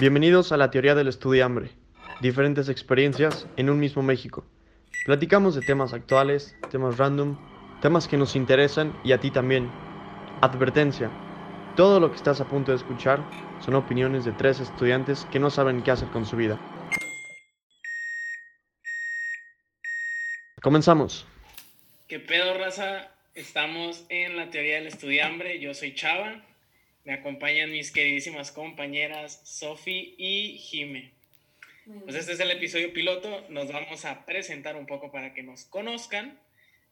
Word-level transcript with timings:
Bienvenidos 0.00 0.50
a 0.50 0.56
la 0.56 0.70
teoría 0.70 0.94
del 0.94 1.08
estudiambre. 1.08 1.72
Diferentes 2.22 2.70
experiencias 2.70 3.46
en 3.58 3.68
un 3.68 3.78
mismo 3.78 4.02
México. 4.02 4.46
Platicamos 5.04 5.54
de 5.54 5.60
temas 5.60 5.92
actuales, 5.92 6.56
temas 6.70 6.96
random, 6.96 7.36
temas 7.82 8.08
que 8.08 8.16
nos 8.16 8.34
interesan 8.34 8.98
y 9.04 9.12
a 9.12 9.20
ti 9.20 9.30
también. 9.30 9.70
Advertencia. 10.40 11.10
Todo 11.76 12.00
lo 12.00 12.08
que 12.08 12.16
estás 12.16 12.40
a 12.40 12.48
punto 12.48 12.72
de 12.72 12.78
escuchar 12.78 13.22
son 13.62 13.74
opiniones 13.74 14.24
de 14.24 14.32
tres 14.32 14.60
estudiantes 14.60 15.26
que 15.30 15.38
no 15.38 15.50
saben 15.50 15.82
qué 15.82 15.90
hacer 15.90 16.08
con 16.08 16.24
su 16.24 16.34
vida. 16.34 16.58
Comenzamos. 20.62 21.26
¿Qué 22.08 22.20
pedo, 22.20 22.56
raza? 22.56 23.10
Estamos 23.34 24.06
en 24.08 24.38
la 24.38 24.48
teoría 24.48 24.76
del 24.76 24.86
estudiambre. 24.86 25.60
Yo 25.60 25.74
soy 25.74 25.94
Chava. 25.94 26.42
Me 27.04 27.14
acompañan 27.14 27.70
mis 27.70 27.90
queridísimas 27.92 28.52
compañeras 28.52 29.40
Sofi 29.44 30.14
y 30.18 30.58
Jime. 30.58 31.12
Pues 32.04 32.14
este 32.14 32.32
es 32.32 32.40
el 32.40 32.50
episodio 32.50 32.92
piloto. 32.92 33.46
Nos 33.48 33.72
vamos 33.72 34.04
a 34.04 34.26
presentar 34.26 34.76
un 34.76 34.86
poco 34.86 35.10
para 35.10 35.32
que 35.32 35.42
nos 35.42 35.64
conozcan. 35.64 36.38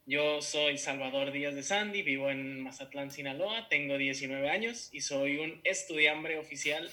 Yo 0.07 0.41
soy 0.41 0.79
Salvador 0.79 1.31
Díaz 1.31 1.55
de 1.55 1.63
Sandy, 1.63 2.03
vivo 2.03 2.31
en 2.31 2.63
Mazatlán, 2.63 3.11
Sinaloa, 3.11 3.69
tengo 3.69 3.99
19 3.99 4.49
años 4.49 4.89
y 4.91 5.03
soy 5.03 5.37
un 5.37 5.61
estudiambre 5.65 6.39
oficial 6.39 6.91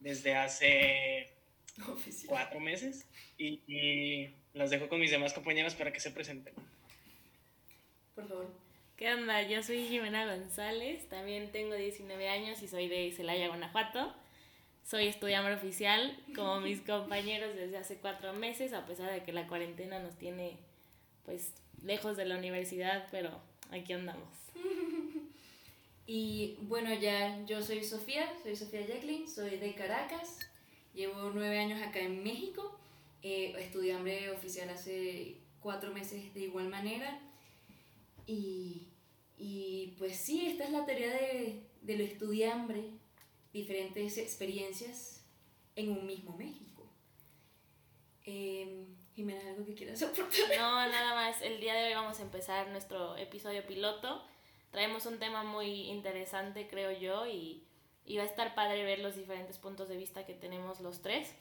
desde 0.00 0.34
hace 0.34 1.30
cuatro 2.26 2.58
meses. 2.58 3.06
Y, 3.38 3.60
y 3.68 4.34
las 4.52 4.70
dejo 4.70 4.88
con 4.88 4.98
mis 4.98 5.12
demás 5.12 5.32
compañeras 5.32 5.76
para 5.76 5.92
que 5.92 6.00
se 6.00 6.10
presenten. 6.10 6.52
Por 8.16 8.28
favor. 8.28 8.69
¿Qué 9.00 9.10
onda? 9.14 9.40
Yo 9.48 9.62
soy 9.62 9.86
Jimena 9.86 10.26
González, 10.26 11.08
también 11.08 11.50
tengo 11.52 11.74
19 11.74 12.28
años 12.28 12.62
y 12.62 12.68
soy 12.68 12.86
de 12.86 13.10
Celaya, 13.12 13.48
Guanajuato. 13.48 14.12
Soy 14.84 15.06
estudiante 15.06 15.54
oficial 15.54 16.22
como 16.36 16.60
mis 16.60 16.80
compañeros 16.86 17.56
desde 17.56 17.78
hace 17.78 17.96
cuatro 17.96 18.34
meses, 18.34 18.74
a 18.74 18.84
pesar 18.84 19.10
de 19.10 19.22
que 19.22 19.32
la 19.32 19.48
cuarentena 19.48 20.00
nos 20.00 20.18
tiene 20.18 20.58
pues 21.24 21.54
lejos 21.82 22.18
de 22.18 22.26
la 22.26 22.36
universidad, 22.36 23.08
pero 23.10 23.30
aquí 23.70 23.94
andamos. 23.94 24.28
Y 26.06 26.58
bueno, 26.60 26.92
ya 26.92 27.42
yo 27.46 27.62
soy 27.62 27.82
Sofía, 27.82 28.30
soy 28.42 28.54
Sofía 28.54 28.86
Jacqueline, 28.86 29.26
soy 29.26 29.56
de 29.56 29.74
Caracas, 29.74 30.40
llevo 30.92 31.30
nueve 31.32 31.58
años 31.58 31.80
acá 31.80 32.00
en 32.00 32.22
México, 32.22 32.78
eh, 33.22 33.54
estudiante 33.58 34.30
oficial 34.30 34.68
hace 34.68 35.36
cuatro 35.62 35.90
meses 35.90 36.34
de 36.34 36.40
igual 36.40 36.68
manera. 36.68 37.18
Y, 38.26 38.89
y 39.42 39.94
pues 39.96 40.16
sí, 40.18 40.46
esta 40.46 40.64
es 40.64 40.70
la 40.70 40.84
teoría 40.84 41.10
de, 41.10 41.66
de 41.80 41.96
lo 41.96 42.04
estudiambre, 42.04 42.90
diferentes 43.54 44.18
experiencias 44.18 45.24
en 45.76 45.90
un 45.92 46.04
mismo 46.04 46.36
México. 46.36 46.86
Eh, 48.26 48.84
Jimena, 49.14 49.40
¿algo 49.48 49.64
que 49.64 49.74
quieras 49.74 50.02
aportar? 50.02 50.58
No, 50.58 50.88
nada 50.88 51.14
más. 51.14 51.40
El 51.40 51.58
día 51.58 51.72
de 51.72 51.88
hoy 51.88 51.94
vamos 51.94 52.20
a 52.20 52.22
empezar 52.22 52.68
nuestro 52.68 53.16
episodio 53.16 53.66
piloto. 53.66 54.22
Traemos 54.70 55.06
un 55.06 55.18
tema 55.18 55.42
muy 55.42 55.88
interesante, 55.88 56.68
creo 56.68 56.92
yo, 56.92 57.26
y, 57.26 57.64
y 58.04 58.18
va 58.18 58.24
a 58.24 58.26
estar 58.26 58.54
padre 58.54 58.84
ver 58.84 58.98
los 58.98 59.16
diferentes 59.16 59.56
puntos 59.56 59.88
de 59.88 59.96
vista 59.96 60.26
que 60.26 60.34
tenemos 60.34 60.80
los 60.80 61.00
tres. 61.00 61.34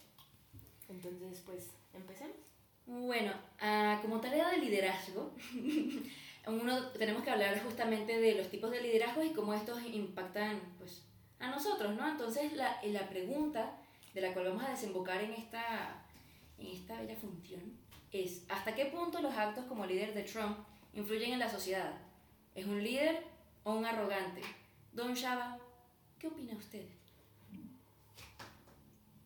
Entonces, 0.88 1.44
pues, 1.46 1.68
empecemos. 1.94 2.38
Bueno, 2.86 3.34
ah, 3.60 4.00
como 4.02 4.20
tarea 4.20 4.50
de 4.50 4.58
liderazgo, 4.58 5.32
uno, 6.48 6.88
tenemos 6.92 7.24
que 7.24 7.30
hablar 7.30 7.62
justamente 7.64 8.20
de 8.20 8.36
los 8.36 8.50
tipos 8.50 8.72
de 8.72 8.82
liderazgo 8.82 9.24
y 9.24 9.32
cómo 9.32 9.54
estos 9.54 9.82
impactan 9.84 10.60
pues, 10.78 11.04
a 11.40 11.50
nosotros, 11.50 11.96
¿no? 11.96 12.08
Entonces, 12.08 12.54
la, 12.54 12.80
la 12.84 13.08
pregunta 13.10 13.78
de 14.14 14.22
la 14.22 14.34
cual 14.34 14.46
vamos 14.46 14.64
a 14.64 14.72
desembocar 14.72 15.22
en 15.24 15.34
esta, 15.34 16.04
en 16.58 16.68
esta 16.68 17.00
bella 17.00 17.16
función 17.16 17.78
es, 18.12 18.44
¿hasta 18.50 18.76
qué 18.76 18.86
punto 18.86 19.22
los 19.22 19.34
actos 19.34 19.66
como 19.66 19.86
líder 19.86 20.14
de 20.14 20.24
Trump 20.24 20.58
influyen 20.94 21.34
en 21.34 21.40
la 21.40 21.50
sociedad? 21.50 21.94
¿Es 22.56 22.66
un 22.66 22.84
líder 22.84 23.24
o 23.64 23.74
un 23.74 23.86
arrogante? 23.86 24.42
Don 24.94 25.14
Shaba, 25.14 25.60
¿qué 26.18 26.28
opina 26.28 26.56
usted? 26.56 26.86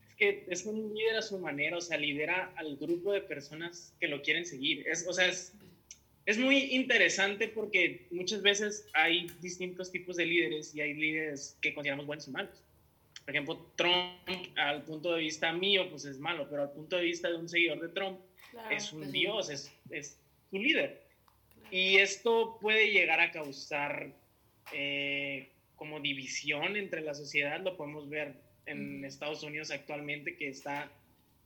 Es 0.09 0.15
que 0.15 0.45
es 0.49 0.65
un 0.65 0.93
líder 0.93 1.17
a 1.17 1.21
su 1.21 1.39
manera, 1.39 1.77
o 1.77 1.81
sea, 1.81 1.97
lidera 1.97 2.51
al 2.55 2.75
grupo 2.77 3.13
de 3.13 3.21
personas 3.21 3.93
que 3.99 4.07
lo 4.07 4.21
quieren 4.21 4.45
seguir. 4.45 4.87
Es, 4.87 5.07
o 5.07 5.13
sea, 5.13 5.27
es, 5.27 5.53
es 6.25 6.37
muy 6.37 6.57
interesante 6.75 7.47
porque 7.49 8.07
muchas 8.11 8.41
veces 8.41 8.87
hay 8.93 9.27
distintos 9.41 9.91
tipos 9.91 10.15
de 10.15 10.25
líderes 10.25 10.73
y 10.73 10.81
hay 10.81 10.93
líderes 10.93 11.57
que 11.61 11.73
consideramos 11.73 12.05
buenos 12.05 12.27
y 12.27 12.31
malos. 12.31 12.63
Por 13.25 13.35
ejemplo, 13.35 13.71
Trump, 13.75 14.57
al 14.57 14.83
punto 14.83 15.13
de 15.13 15.19
vista 15.21 15.51
mío, 15.53 15.89
pues 15.89 16.05
es 16.05 16.19
malo, 16.19 16.47
pero 16.49 16.63
al 16.63 16.71
punto 16.71 16.97
de 16.97 17.03
vista 17.03 17.29
de 17.29 17.35
un 17.35 17.47
seguidor 17.47 17.81
de 17.81 17.89
Trump, 17.89 18.19
Claro, 18.51 18.75
es 18.75 18.93
un 18.93 18.99
pues, 18.99 19.11
dios, 19.11 19.49
es, 19.49 19.71
es 19.89 20.19
su 20.49 20.57
líder. 20.57 21.01
Y 21.71 21.97
esto 21.97 22.57
puede 22.61 22.91
llegar 22.91 23.19
a 23.19 23.31
causar 23.31 24.13
eh, 24.73 25.49
como 25.75 25.99
división 25.99 26.75
entre 26.75 27.01
la 27.01 27.13
sociedad, 27.13 27.59
lo 27.61 27.75
podemos 27.75 28.09
ver 28.09 28.35
en 28.65 28.97
Ujú. 28.97 29.05
Estados 29.05 29.43
Unidos 29.43 29.71
actualmente, 29.71 30.37
que 30.37 30.49
está 30.49 30.91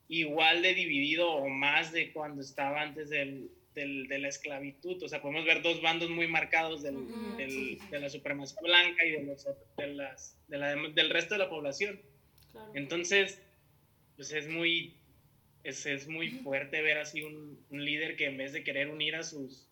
igual 0.09 0.61
de 0.61 0.73
dividido 0.73 1.31
o 1.31 1.47
más 1.47 1.91
de 1.91 2.11
cuando 2.11 2.41
estaba 2.41 2.81
antes 2.81 3.09
del, 3.09 3.49
del- 3.77 4.07
de 4.07 4.19
la 4.19 4.27
esclavitud. 4.27 5.01
O 5.03 5.07
sea, 5.07 5.21
podemos 5.21 5.45
ver 5.45 5.61
dos 5.61 5.81
bandos 5.81 6.09
muy 6.09 6.27
marcados 6.27 6.81
del, 6.83 6.95
Ujú, 6.97 7.37
del- 7.37 7.51
sí. 7.51 7.79
de 7.91 7.99
la 7.99 8.09
supremacía 8.09 8.57
blanca 8.61 9.05
y 9.05 9.11
de 9.11 9.23
los, 9.23 9.47
de 9.77 9.87
las, 9.93 10.35
de 10.47 10.57
la 10.57 10.75
del 10.75 11.09
resto 11.09 11.35
de 11.35 11.39
la 11.39 11.49
población. 11.49 12.01
Claro. 12.51 12.71
Entonces, 12.73 13.41
pues 14.15 14.31
es 14.33 14.47
muy, 14.49 14.95
es, 15.63 15.85
es 15.85 16.07
muy 16.07 16.29
fuerte 16.29 16.81
ver 16.81 16.97
así 16.97 17.21
un, 17.21 17.63
un 17.69 17.85
líder 17.85 18.15
que 18.17 18.25
en 18.25 18.37
vez 18.37 18.51
de 18.51 18.63
querer 18.63 18.89
unir 18.89 19.15
a 19.15 19.23
sus, 19.23 19.67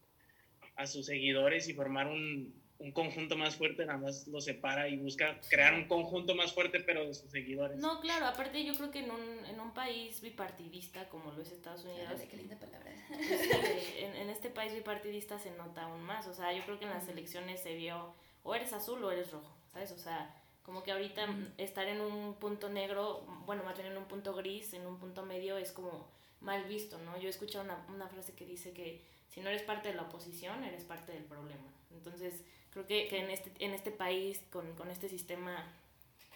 a 0.75 0.85
sus 0.87 1.07
seguidores 1.07 1.67
y 1.67 1.73
formar 1.73 2.07
un, 2.07 2.53
un 2.79 2.91
conjunto 2.91 3.37
más 3.37 3.55
fuerte, 3.55 3.85
nada 3.85 3.97
más 3.97 4.27
lo 4.27 4.41
separa 4.41 4.87
y 4.89 4.97
busca 4.97 5.39
crear 5.49 5.73
un 5.73 5.87
conjunto 5.87 6.35
más 6.35 6.53
fuerte, 6.53 6.81
pero 6.81 7.07
de 7.07 7.13
sus 7.13 7.31
seguidores. 7.31 7.77
No, 7.77 8.01
claro, 8.01 8.25
aparte 8.25 8.63
yo 8.63 8.73
creo 8.75 8.91
que 8.91 8.99
en 8.99 9.11
un, 9.11 9.45
en 9.45 9.59
un 9.59 9.73
país 9.73 10.21
bipartidista 10.21 11.07
como 11.09 11.31
lo 11.31 11.41
es 11.41 11.51
Estados 11.51 11.85
Unidos, 11.85 12.21
qué 12.29 12.37
linda 12.37 12.57
palabra. 12.57 12.91
en, 13.99 14.15
en 14.15 14.29
este 14.29 14.49
país 14.49 14.73
bipartidista 14.73 15.39
se 15.39 15.51
nota 15.51 15.83
aún 15.83 16.03
más. 16.03 16.27
O 16.27 16.33
sea, 16.33 16.51
yo 16.53 16.63
creo 16.63 16.79
que 16.79 16.85
en 16.85 16.91
las 16.91 17.07
elecciones 17.07 17.61
se 17.61 17.75
vio 17.75 18.13
o 18.43 18.53
eres 18.55 18.73
azul 18.73 19.03
o 19.03 19.11
eres 19.11 19.31
rojo, 19.31 19.55
¿sabes? 19.71 19.91
O 19.91 19.97
sea, 19.97 20.33
como 20.63 20.83
que 20.83 20.91
ahorita 20.91 21.27
estar 21.57 21.87
en 21.87 22.01
un 22.01 22.33
punto 22.35 22.69
negro, 22.69 23.23
bueno, 23.45 23.63
más 23.63 23.77
bien 23.77 23.91
en 23.91 23.97
un 23.97 24.05
punto 24.05 24.33
gris, 24.33 24.73
en 24.73 24.85
un 24.85 24.97
punto 24.97 25.23
medio, 25.23 25.57
es 25.57 25.71
como 25.71 26.07
mal 26.45 26.63
visto, 26.65 26.97
¿no? 26.99 27.17
Yo 27.17 27.27
he 27.27 27.31
escuchado 27.31 27.65
una, 27.65 27.85
una 27.93 28.07
frase 28.07 28.33
que 28.33 28.45
dice 28.45 28.71
que 28.71 29.01
si 29.29 29.41
no 29.41 29.49
eres 29.49 29.63
parte 29.63 29.89
de 29.89 29.95
la 29.95 30.03
oposición, 30.03 30.63
eres 30.63 30.83
parte 30.85 31.11
del 31.11 31.23
problema. 31.23 31.67
Entonces, 31.91 32.43
creo 32.71 32.85
que, 32.87 33.07
que 33.07 33.19
en, 33.19 33.29
este, 33.29 33.51
en 33.59 33.73
este 33.73 33.91
país, 33.91 34.41
con, 34.51 34.73
con 34.75 34.89
este 34.89 35.09
sistema 35.09 35.65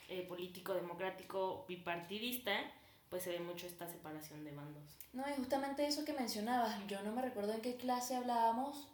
eh, 0.09 0.25
político, 0.27 0.73
democrático, 0.73 1.65
bipartidista, 1.67 2.51
pues 3.09 3.23
se 3.23 3.31
ve 3.31 3.39
mucho 3.39 3.67
esta 3.67 3.87
separación 3.87 4.43
de 4.43 4.51
bandos. 4.51 4.83
No, 5.13 5.23
y 5.29 5.33
justamente 5.33 5.87
eso 5.87 6.05
que 6.05 6.13
mencionabas, 6.13 6.75
yo 6.87 7.01
no 7.03 7.11
me 7.13 7.21
recuerdo 7.21 7.53
en 7.53 7.61
qué 7.61 7.75
clase 7.75 8.15
hablábamos, 8.15 8.87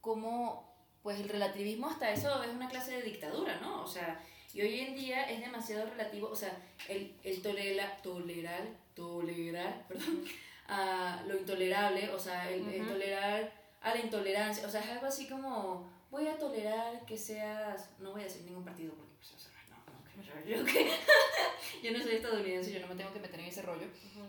cómo, 0.00 0.74
pues 1.02 1.20
el 1.20 1.28
relativismo 1.28 1.88
hasta 1.88 2.10
eso 2.10 2.42
es 2.42 2.50
una 2.50 2.68
clase 2.68 2.92
de 2.92 3.02
dictadura, 3.02 3.60
¿no? 3.60 3.82
O 3.82 3.86
sea, 3.86 4.20
y 4.52 4.60
hoy 4.60 4.80
en 4.80 4.94
día 4.94 5.30
es 5.30 5.40
demasiado 5.40 5.88
relativo, 5.88 6.28
o 6.28 6.36
sea, 6.36 6.56
el, 6.88 7.16
el 7.24 7.42
tolera, 7.42 7.96
tolerar, 8.02 8.68
tolerar, 8.94 9.86
perdón, 9.88 10.24
a 10.68 11.22
lo 11.26 11.36
intolerable, 11.36 12.08
o 12.10 12.18
sea, 12.18 12.50
el, 12.50 12.66
el 12.68 12.82
Ujú. 12.82 12.92
tolerar 12.92 13.52
a 13.82 13.94
la 13.94 14.00
intolerancia, 14.00 14.66
o 14.66 14.70
sea, 14.70 14.80
es 14.80 14.90
algo 14.90 15.06
así 15.06 15.28
como, 15.28 15.88
voy 16.10 16.26
a 16.28 16.38
tolerar 16.38 17.04
que 17.06 17.18
seas, 17.18 17.90
no 17.98 18.12
voy 18.12 18.22
a 18.22 18.24
decir 18.24 18.42
ningún 18.44 18.64
partido 18.64 18.94
porque, 18.94 19.12
pues, 19.18 19.34
o 19.34 19.38
sea, 19.38 19.50
no, 19.68 20.40
no, 20.40 20.46
yo 20.48 20.64
que- 20.64 20.90
yo 21.82 21.92
no 21.96 22.02
soy 22.02 22.14
estadounidense, 22.16 22.72
yo 22.72 22.80
no 22.80 22.86
me 22.86 22.94
tengo 22.94 23.12
que 23.12 23.20
meter 23.20 23.40
en 23.40 23.46
ese 23.46 23.62
rollo, 23.62 23.86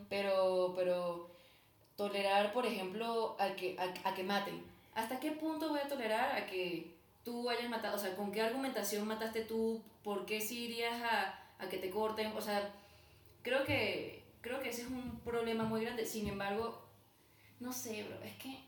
pero, 0.09 0.73
pero 0.75 1.29
tolerar, 1.95 2.51
por 2.53 2.65
ejemplo, 2.65 3.35
a 3.39 3.55
que, 3.55 3.77
a, 3.79 4.09
a 4.09 4.13
que 4.13 4.23
maten. 4.23 4.61
¿Hasta 4.93 5.19
qué 5.19 5.31
punto 5.31 5.69
voy 5.69 5.79
a 5.79 5.87
tolerar 5.87 6.35
a 6.35 6.45
que 6.47 6.91
tú 7.23 7.49
hayas 7.49 7.69
matado? 7.69 7.95
O 7.95 7.99
sea, 7.99 8.15
¿con 8.15 8.31
qué 8.31 8.41
argumentación 8.41 9.07
mataste 9.07 9.41
tú? 9.41 9.81
¿Por 10.03 10.25
qué 10.25 10.41
sí 10.41 10.65
irías 10.65 11.01
a, 11.01 11.39
a 11.59 11.69
que 11.69 11.77
te 11.77 11.89
corten? 11.89 12.33
O 12.35 12.41
sea, 12.41 12.69
creo 13.41 13.63
que, 13.63 14.23
creo 14.45 14.59
que 14.61 14.69
ese 14.69 14.83
es 14.83 14.87
un 14.87 15.19
problema 15.21 15.63
muy 15.63 15.81
grande. 15.83 16.05
Sin 16.05 16.27
embargo, 16.27 16.87
no 17.59 17.73
sé, 17.73 18.03
bro, 18.03 18.21
es 18.23 18.35
que 18.37 18.59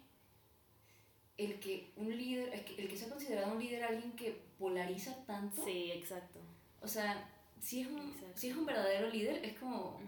el 1.37 1.59
que 1.59 1.91
un 1.95 2.09
líder, 2.17 2.51
es 2.53 2.61
que 2.63 2.81
el 2.81 2.87
que 2.89 2.97
sea 2.97 3.09
considerado 3.09 3.53
un 3.53 3.59
líder 3.59 3.83
alguien 3.83 4.11
que 4.13 4.31
polariza 4.57 5.23
tanto, 5.25 5.63
Sí, 5.63 5.91
exacto. 5.91 6.39
o 6.81 6.87
sea, 6.87 7.29
si 7.61 7.81
es, 7.81 7.87
un, 7.87 8.13
si 8.33 8.49
es 8.49 8.57
un 8.57 8.65
verdadero 8.65 9.09
líder, 9.09 9.45
es 9.45 9.57
como... 9.59 10.01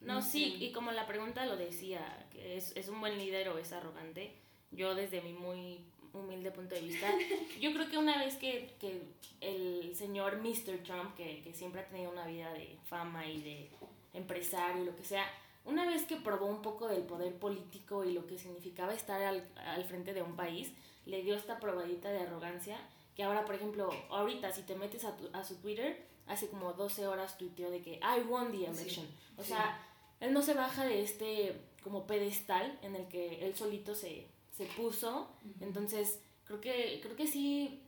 No, 0.00 0.14
No 0.14 0.22
sí, 0.22 0.56
sé. 0.58 0.64
y 0.64 0.72
como 0.72 0.90
la 0.90 1.06
pregunta 1.06 1.46
lo 1.46 1.56
decía, 1.56 2.26
que 2.32 2.56
es, 2.56 2.72
es 2.76 2.88
un 2.88 2.98
buen 3.00 3.16
líder 3.16 3.48
o 3.50 3.58
es 3.58 3.72
arrogante, 3.72 4.36
yo 4.72 4.96
desde 4.96 5.20
mi 5.22 5.32
muy 5.32 5.84
humilde 6.14 6.50
punto 6.50 6.74
de 6.74 6.82
vista, 6.82 7.06
yo 7.60 7.72
creo 7.72 7.88
que 7.88 7.98
una 7.98 8.18
vez 8.18 8.36
que, 8.36 8.74
que 8.78 9.02
el 9.40 9.94
señor 9.96 10.38
Mr. 10.38 10.82
Trump, 10.84 11.14
que, 11.16 11.42
que, 11.42 11.52
siempre 11.54 11.80
ha 11.80 11.88
tenido 11.88 12.10
una 12.10 12.26
vida 12.26 12.52
de 12.52 12.78
fama 12.84 13.26
y 13.26 13.40
de 13.42 13.70
empresario 14.12 14.82
y 14.82 14.86
lo 14.86 14.96
que 14.96 15.04
sea, 15.04 15.24
una 15.64 15.86
vez 15.86 16.02
que 16.04 16.16
probó 16.16 16.46
un 16.46 16.62
poco 16.62 16.88
del 16.88 17.02
poder 17.02 17.34
político 17.36 18.04
y 18.04 18.12
lo 18.12 18.26
que 18.26 18.38
significaba 18.38 18.92
estar 18.92 19.22
al, 19.22 19.48
al 19.56 19.84
frente 19.84 20.12
de 20.12 20.22
un 20.22 20.36
país, 20.36 20.72
le 21.06 21.22
dio 21.22 21.34
esta 21.34 21.58
probadita 21.60 22.10
de 22.10 22.20
arrogancia, 22.20 22.78
que 23.16 23.22
ahora, 23.22 23.44
por 23.44 23.54
ejemplo, 23.54 23.90
ahorita 24.10 24.52
si 24.52 24.62
te 24.62 24.74
metes 24.74 25.04
a, 25.04 25.16
tu, 25.16 25.28
a 25.32 25.44
su 25.44 25.56
Twitter, 25.56 26.04
hace 26.26 26.48
como 26.48 26.72
12 26.72 27.06
horas 27.06 27.38
tuiteó 27.38 27.70
de 27.70 27.82
que 27.82 27.94
I 27.96 28.22
won 28.28 28.50
the 28.52 28.66
election. 28.66 29.06
o 29.36 29.44
sea, 29.44 29.80
él 30.20 30.32
no 30.32 30.42
se 30.42 30.54
baja 30.54 30.84
de 30.84 31.02
este 31.02 31.60
como 31.82 32.06
pedestal 32.06 32.78
en 32.82 32.94
el 32.94 33.08
que 33.08 33.44
él 33.44 33.56
solito 33.56 33.94
se, 33.94 34.28
se 34.56 34.66
puso. 34.66 35.34
Entonces, 35.60 36.20
creo 36.44 36.60
que, 36.60 37.00
creo 37.02 37.16
que 37.16 37.26
sí 37.26 37.82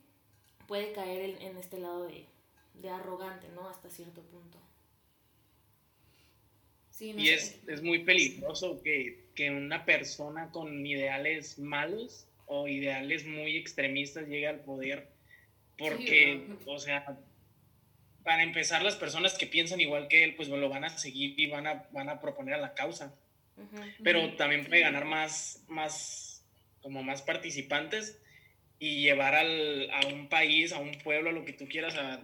puede 0.66 0.92
caer 0.92 1.30
en, 1.30 1.42
en 1.42 1.56
este 1.58 1.78
lado 1.78 2.06
de, 2.06 2.26
de, 2.74 2.88
arrogante, 2.88 3.48
¿no? 3.54 3.68
Hasta 3.68 3.90
cierto 3.90 4.22
punto. 4.22 4.58
Sí, 6.90 7.12
no 7.12 7.20
y 7.20 7.26
sé. 7.26 7.34
es, 7.34 7.60
es, 7.66 7.82
muy 7.82 8.00
peligroso 8.04 8.80
que, 8.82 9.26
que, 9.34 9.50
una 9.50 9.84
persona 9.84 10.50
con 10.52 10.86
ideales 10.86 11.58
malos 11.58 12.26
o 12.46 12.68
ideales 12.68 13.26
muy 13.26 13.56
extremistas 13.56 14.28
llegue 14.28 14.46
al 14.46 14.60
poder 14.60 15.14
porque, 15.78 16.44
sí, 16.46 16.56
o 16.66 16.78
sea, 16.78 17.18
para 18.22 18.42
empezar, 18.42 18.82
las 18.82 18.96
personas 18.96 19.36
que 19.36 19.46
piensan 19.46 19.80
igual 19.80 20.08
que 20.08 20.24
él, 20.24 20.34
pues 20.34 20.48
lo 20.48 20.68
van 20.68 20.84
a 20.84 20.90
seguir 20.90 21.38
y 21.38 21.46
van 21.46 21.66
a, 21.66 21.86
van 21.92 22.08
a 22.08 22.20
proponer 22.20 22.54
a 22.54 22.58
la 22.58 22.74
causa. 22.74 23.14
Uh 23.56 23.62
-huh. 23.62 23.94
Pero 24.02 24.34
también 24.36 24.64
puede 24.66 24.82
ganar 24.82 25.04
más, 25.04 25.64
más, 25.68 26.33
como 26.84 27.02
más 27.02 27.22
participantes 27.22 28.20
y 28.78 29.00
llevar 29.00 29.34
al, 29.34 29.90
a 29.90 30.06
un 30.06 30.28
país, 30.28 30.72
a 30.74 30.78
un 30.78 30.92
pueblo, 30.98 31.30
a 31.30 31.32
lo 31.32 31.46
que 31.46 31.54
tú 31.54 31.66
quieras, 31.66 31.96
a, 31.96 32.20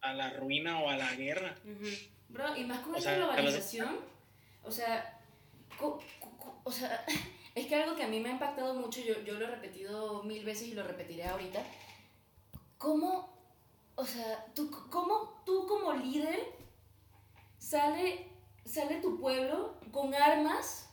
a 0.00 0.14
la 0.14 0.30
ruina 0.30 0.80
o 0.80 0.88
a 0.88 0.96
la 0.96 1.12
guerra. 1.16 1.56
Uh 1.64 1.68
-huh. 1.70 2.08
Bro, 2.28 2.56
y 2.56 2.64
más 2.64 2.80
con 2.80 2.94
o 2.94 2.98
esta 2.98 3.10
sea, 3.10 3.18
globalización, 3.18 3.98
o 4.62 4.70
sea, 4.70 5.20
o 6.62 6.70
sea, 6.70 7.04
es 7.56 7.66
que 7.66 7.74
algo 7.74 7.96
que 7.96 8.04
a 8.04 8.08
mí 8.08 8.20
me 8.20 8.28
ha 8.28 8.32
impactado 8.32 8.74
mucho, 8.74 9.00
yo, 9.00 9.20
yo 9.24 9.34
lo 9.34 9.46
he 9.46 9.50
repetido 9.50 10.22
mil 10.22 10.44
veces 10.44 10.68
y 10.68 10.74
lo 10.74 10.84
repetiré 10.84 11.24
ahorita, 11.24 11.64
¿cómo 12.78 13.36
o 13.96 14.04
sea, 14.04 14.46
tú, 14.54 14.70
¿cómo 14.90 15.42
tú 15.44 15.66
como 15.66 15.94
líder 15.94 16.38
sale, 17.58 18.28
sale 18.64 19.00
tu 19.00 19.18
pueblo 19.18 19.74
con 19.90 20.14
armas 20.14 20.85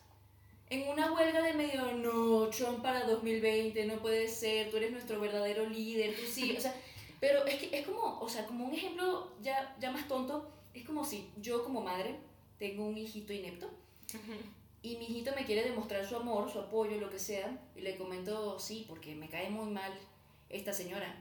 en 0.74 0.88
una 0.88 1.12
huelga 1.12 1.42
de 1.42 1.54
medio, 1.54 1.92
no, 1.94 2.50
Trump 2.50 2.82
para 2.82 3.06
2020, 3.06 3.86
no 3.86 3.98
puede 3.98 4.28
ser, 4.28 4.72
tú 4.72 4.78
eres 4.78 4.92
nuestro 4.92 5.20
verdadero 5.20 5.70
líder, 5.70 6.16
tú 6.16 6.22
sí, 6.32 6.56
o 6.58 6.60
sea, 6.60 6.74
pero 7.20 7.46
es 7.46 7.56
que 7.56 7.78
es 7.78 7.86
como, 7.86 8.20
o 8.20 8.28
sea, 8.28 8.46
como 8.46 8.66
un 8.66 8.74
ejemplo 8.74 9.32
ya, 9.42 9.76
ya 9.80 9.92
más 9.92 10.08
tonto, 10.08 10.50
es 10.74 10.86
como 10.86 11.06
si 11.06 11.30
yo 11.38 11.64
como 11.64 11.82
madre 11.82 12.16
tengo 12.58 12.86
un 12.86 12.98
hijito 12.98 13.34
inepto 13.34 13.70
y 14.82 14.98
mi 14.98 15.06
hijito 15.06 15.32
me 15.36 15.46
quiere 15.46 15.64
demostrar 15.64 16.06
su 16.06 16.16
amor, 16.16 16.52
su 16.52 16.60
apoyo, 16.60 17.00
lo 17.00 17.10
que 17.10 17.20
sea, 17.20 17.58
y 17.76 17.82
le 17.82 17.96
comento, 17.96 18.60
sí, 18.60 18.86
porque 18.88 19.16
me 19.16 19.30
cae 19.30 19.50
muy 19.50 19.72
mal 19.72 19.92
esta 20.50 20.74
señora. 20.74 21.16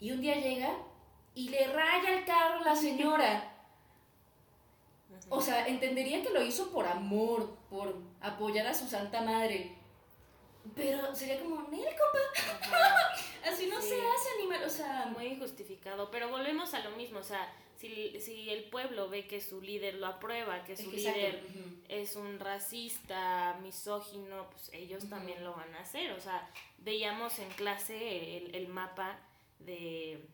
Y 0.00 0.10
un 0.10 0.20
día 0.20 0.34
llega 0.34 0.76
y 1.34 1.50
le 1.50 1.68
raya 1.68 2.18
el 2.18 2.24
carro 2.24 2.60
a 2.60 2.64
la 2.64 2.74
señora. 2.74 3.54
O 5.28 5.40
sea, 5.40 5.68
entendería 5.68 6.22
que 6.22 6.30
lo 6.30 6.42
hizo 6.42 6.70
por 6.72 6.86
amor, 6.86 7.56
por 7.68 7.94
apoyar 8.20 8.66
a 8.66 8.74
su 8.74 8.86
santa 8.86 9.22
madre. 9.22 9.76
Pero 10.74 11.14
sería 11.14 11.40
como, 11.40 11.62
Nel, 11.68 11.84
compa. 11.84 12.70
Así 13.50 13.66
no 13.66 13.80
sí. 13.80 13.88
se 13.88 13.94
hace, 13.94 14.28
animal. 14.38 14.62
O 14.64 14.70
sea. 14.70 15.06
Muy 15.06 15.26
injustificado. 15.26 16.10
Pero 16.10 16.28
volvemos 16.28 16.74
a 16.74 16.80
lo 16.80 16.90
mismo. 16.92 17.18
O 17.20 17.22
sea, 17.22 17.50
si, 17.76 18.20
si 18.20 18.50
el 18.50 18.64
pueblo 18.64 19.08
ve 19.08 19.26
que 19.26 19.40
su 19.40 19.62
líder 19.62 19.94
lo 19.94 20.06
aprueba, 20.06 20.64
que 20.64 20.76
su 20.76 20.90
Exacto. 20.90 21.18
líder 21.18 21.42
uh 21.44 21.58
-huh. 21.58 21.84
es 21.88 22.16
un 22.16 22.38
racista, 22.38 23.58
misógino, 23.62 24.50
pues 24.50 24.70
ellos 24.74 25.04
uh 25.04 25.06
-huh. 25.06 25.10
también 25.10 25.42
lo 25.42 25.54
van 25.54 25.74
a 25.74 25.80
hacer. 25.80 26.12
O 26.12 26.20
sea, 26.20 26.48
veíamos 26.78 27.38
en 27.38 27.48
clase 27.50 28.36
el, 28.36 28.54
el 28.54 28.68
mapa 28.68 29.18
de 29.60 30.26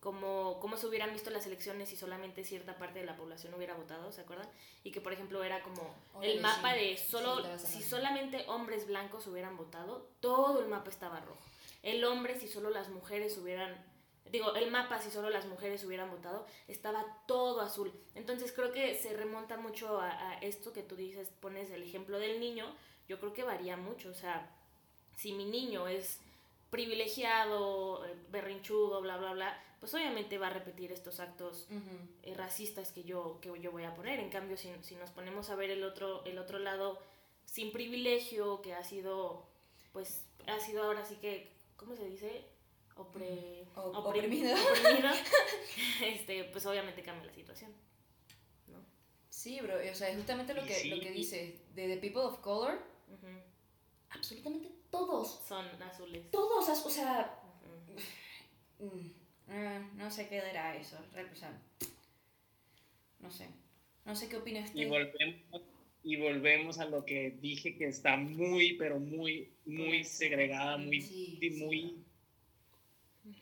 cómo, 0.00 0.58
cómo 0.60 0.76
se 0.76 0.86
hubieran 0.86 1.12
visto 1.12 1.30
las 1.30 1.46
elecciones 1.46 1.90
si 1.90 1.96
solamente 1.96 2.42
cierta 2.42 2.76
parte 2.78 2.98
de 2.98 3.06
la 3.06 3.16
población 3.16 3.54
hubiera 3.54 3.74
votado, 3.74 4.10
¿se 4.10 4.22
acuerdan? 4.22 4.48
Y 4.82 4.90
que, 4.90 5.00
por 5.00 5.12
ejemplo, 5.12 5.44
era 5.44 5.62
como 5.62 5.94
Oye, 6.14 6.32
el 6.32 6.40
mapa 6.40 6.72
sí, 6.72 6.80
de 6.80 6.96
solo, 6.96 7.58
sí, 7.58 7.66
si 7.66 7.82
solamente 7.82 8.44
hombres 8.48 8.86
blancos 8.86 9.26
hubieran 9.26 9.56
votado, 9.56 10.08
todo 10.20 10.60
el 10.60 10.68
mapa 10.68 10.90
estaba 10.90 11.20
rojo. 11.20 11.38
El 11.82 12.04
hombre, 12.04 12.38
si 12.38 12.48
solo 12.48 12.70
las 12.70 12.88
mujeres 12.88 13.36
hubieran, 13.38 13.76
digo, 14.30 14.54
el 14.54 14.70
mapa, 14.70 15.00
si 15.00 15.10
solo 15.10 15.28
las 15.28 15.46
mujeres 15.46 15.84
hubieran 15.84 16.10
votado, 16.10 16.46
estaba 16.66 17.04
todo 17.26 17.60
azul. 17.60 17.92
Entonces 18.14 18.52
creo 18.52 18.72
que 18.72 18.94
se 18.94 19.14
remonta 19.14 19.58
mucho 19.58 20.00
a, 20.00 20.10
a 20.10 20.38
esto 20.38 20.72
que 20.72 20.82
tú 20.82 20.96
dices, 20.96 21.28
pones 21.40 21.70
el 21.70 21.82
ejemplo 21.82 22.18
del 22.18 22.40
niño, 22.40 22.74
yo 23.06 23.18
creo 23.18 23.34
que 23.34 23.42
varía 23.42 23.76
mucho, 23.76 24.08
o 24.10 24.14
sea, 24.14 24.50
si 25.16 25.32
mi 25.32 25.44
niño 25.44 25.88
es 25.88 26.20
privilegiado, 26.70 28.06
eh, 28.06 28.14
berrinchudo, 28.30 29.00
bla, 29.00 29.16
bla, 29.16 29.32
bla, 29.32 29.64
pues 29.80 29.92
obviamente 29.94 30.38
va 30.38 30.46
a 30.46 30.50
repetir 30.50 30.92
estos 30.92 31.20
actos 31.20 31.66
uh 31.70 31.74
-huh. 31.74 32.08
eh, 32.22 32.34
racistas 32.34 32.92
que 32.92 33.02
yo, 33.02 33.38
que 33.40 33.50
yo 33.60 33.72
voy 33.72 33.84
a 33.84 33.94
poner. 33.94 34.20
En 34.20 34.30
cambio, 34.30 34.56
si, 34.56 34.70
si, 34.82 34.94
nos 34.94 35.10
ponemos 35.10 35.50
a 35.50 35.56
ver 35.56 35.70
el 35.70 35.82
otro, 35.82 36.24
el 36.24 36.38
otro 36.38 36.58
lado 36.58 37.00
sin 37.44 37.72
privilegio, 37.72 38.62
que 38.62 38.74
ha 38.74 38.84
sido, 38.84 39.46
pues, 39.92 40.24
ha 40.46 40.60
sido 40.60 40.84
ahora 40.84 41.04
sí 41.04 41.16
que, 41.16 41.52
¿cómo 41.76 41.96
se 41.96 42.04
dice? 42.04 42.44
Opre, 42.94 43.66
oprimido. 43.74 44.54
oprimido 44.54 45.10
este, 46.04 46.44
pues 46.44 46.66
obviamente 46.66 47.02
cambia 47.02 47.26
la 47.26 47.34
situación. 47.34 47.72
¿no? 48.68 48.78
Sí, 49.30 49.60
bro, 49.60 49.74
o 49.76 49.94
sea, 49.94 50.14
justamente 50.14 50.54
lo 50.54 50.64
que, 50.64 50.74
sí. 50.74 50.90
lo 50.90 51.00
que 51.00 51.10
dice, 51.10 51.62
de 51.74 51.88
The 51.88 51.96
People 51.96 52.22
of 52.22 52.38
Color, 52.40 52.74
uh 53.08 53.14
-huh. 53.14 53.42
absolutamente 54.10 54.79
todos. 54.90 55.40
Son 55.46 55.66
azules. 55.82 56.30
Todos, 56.30 56.68
o 56.68 56.90
sea... 56.90 57.40
Uh 58.78 58.86
-huh. 58.86 59.20
Mm, 59.50 59.98
no 59.98 60.10
sé 60.10 60.28
qué 60.28 60.36
dará 60.36 60.76
eso. 60.76 60.96
O 60.96 61.36
sea, 61.36 61.52
no 63.18 63.30
sé. 63.30 63.48
No 64.04 64.14
sé 64.14 64.28
qué 64.28 64.36
opina 64.36 64.60
usted. 64.60 64.80
Y 64.80 64.84
volvemos, 64.86 65.62
y 66.02 66.16
volvemos 66.16 66.78
a 66.78 66.86
lo 66.86 67.04
que 67.04 67.36
dije 67.42 67.76
que 67.76 67.86
está 67.88 68.16
muy, 68.16 68.74
pero 68.74 68.98
muy, 68.98 69.50
muy 69.66 70.04
segregada, 70.04 70.78
muy, 70.78 71.00
sí, 71.00 71.38
muy, 71.58 71.96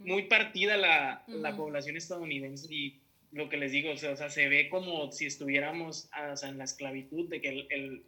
muy 0.01 0.25
partida 0.25 0.77
la, 0.77 1.25
uh 1.29 1.33
-huh. 1.33 1.41
la, 1.41 1.57
población 1.57 1.97
estadounidense 1.97 2.67
y 2.75 3.01
lo 3.31 3.49
que 3.49 3.59
les 3.59 3.73
digo, 3.73 3.93
o 3.93 3.97
sea, 3.97 4.13
o 4.13 4.17
sea, 4.17 4.31
se 4.31 4.49
ve 4.49 4.69
como 4.69 5.13
si 5.13 5.27
estuviéramos 5.27 6.09
o 6.33 6.37
sea, 6.37 6.49
en 6.49 6.59
la 6.59 6.65
esclavitud 6.65 7.29
de 7.29 7.41
que 7.41 7.49
el, 7.51 7.67
el 7.71 8.05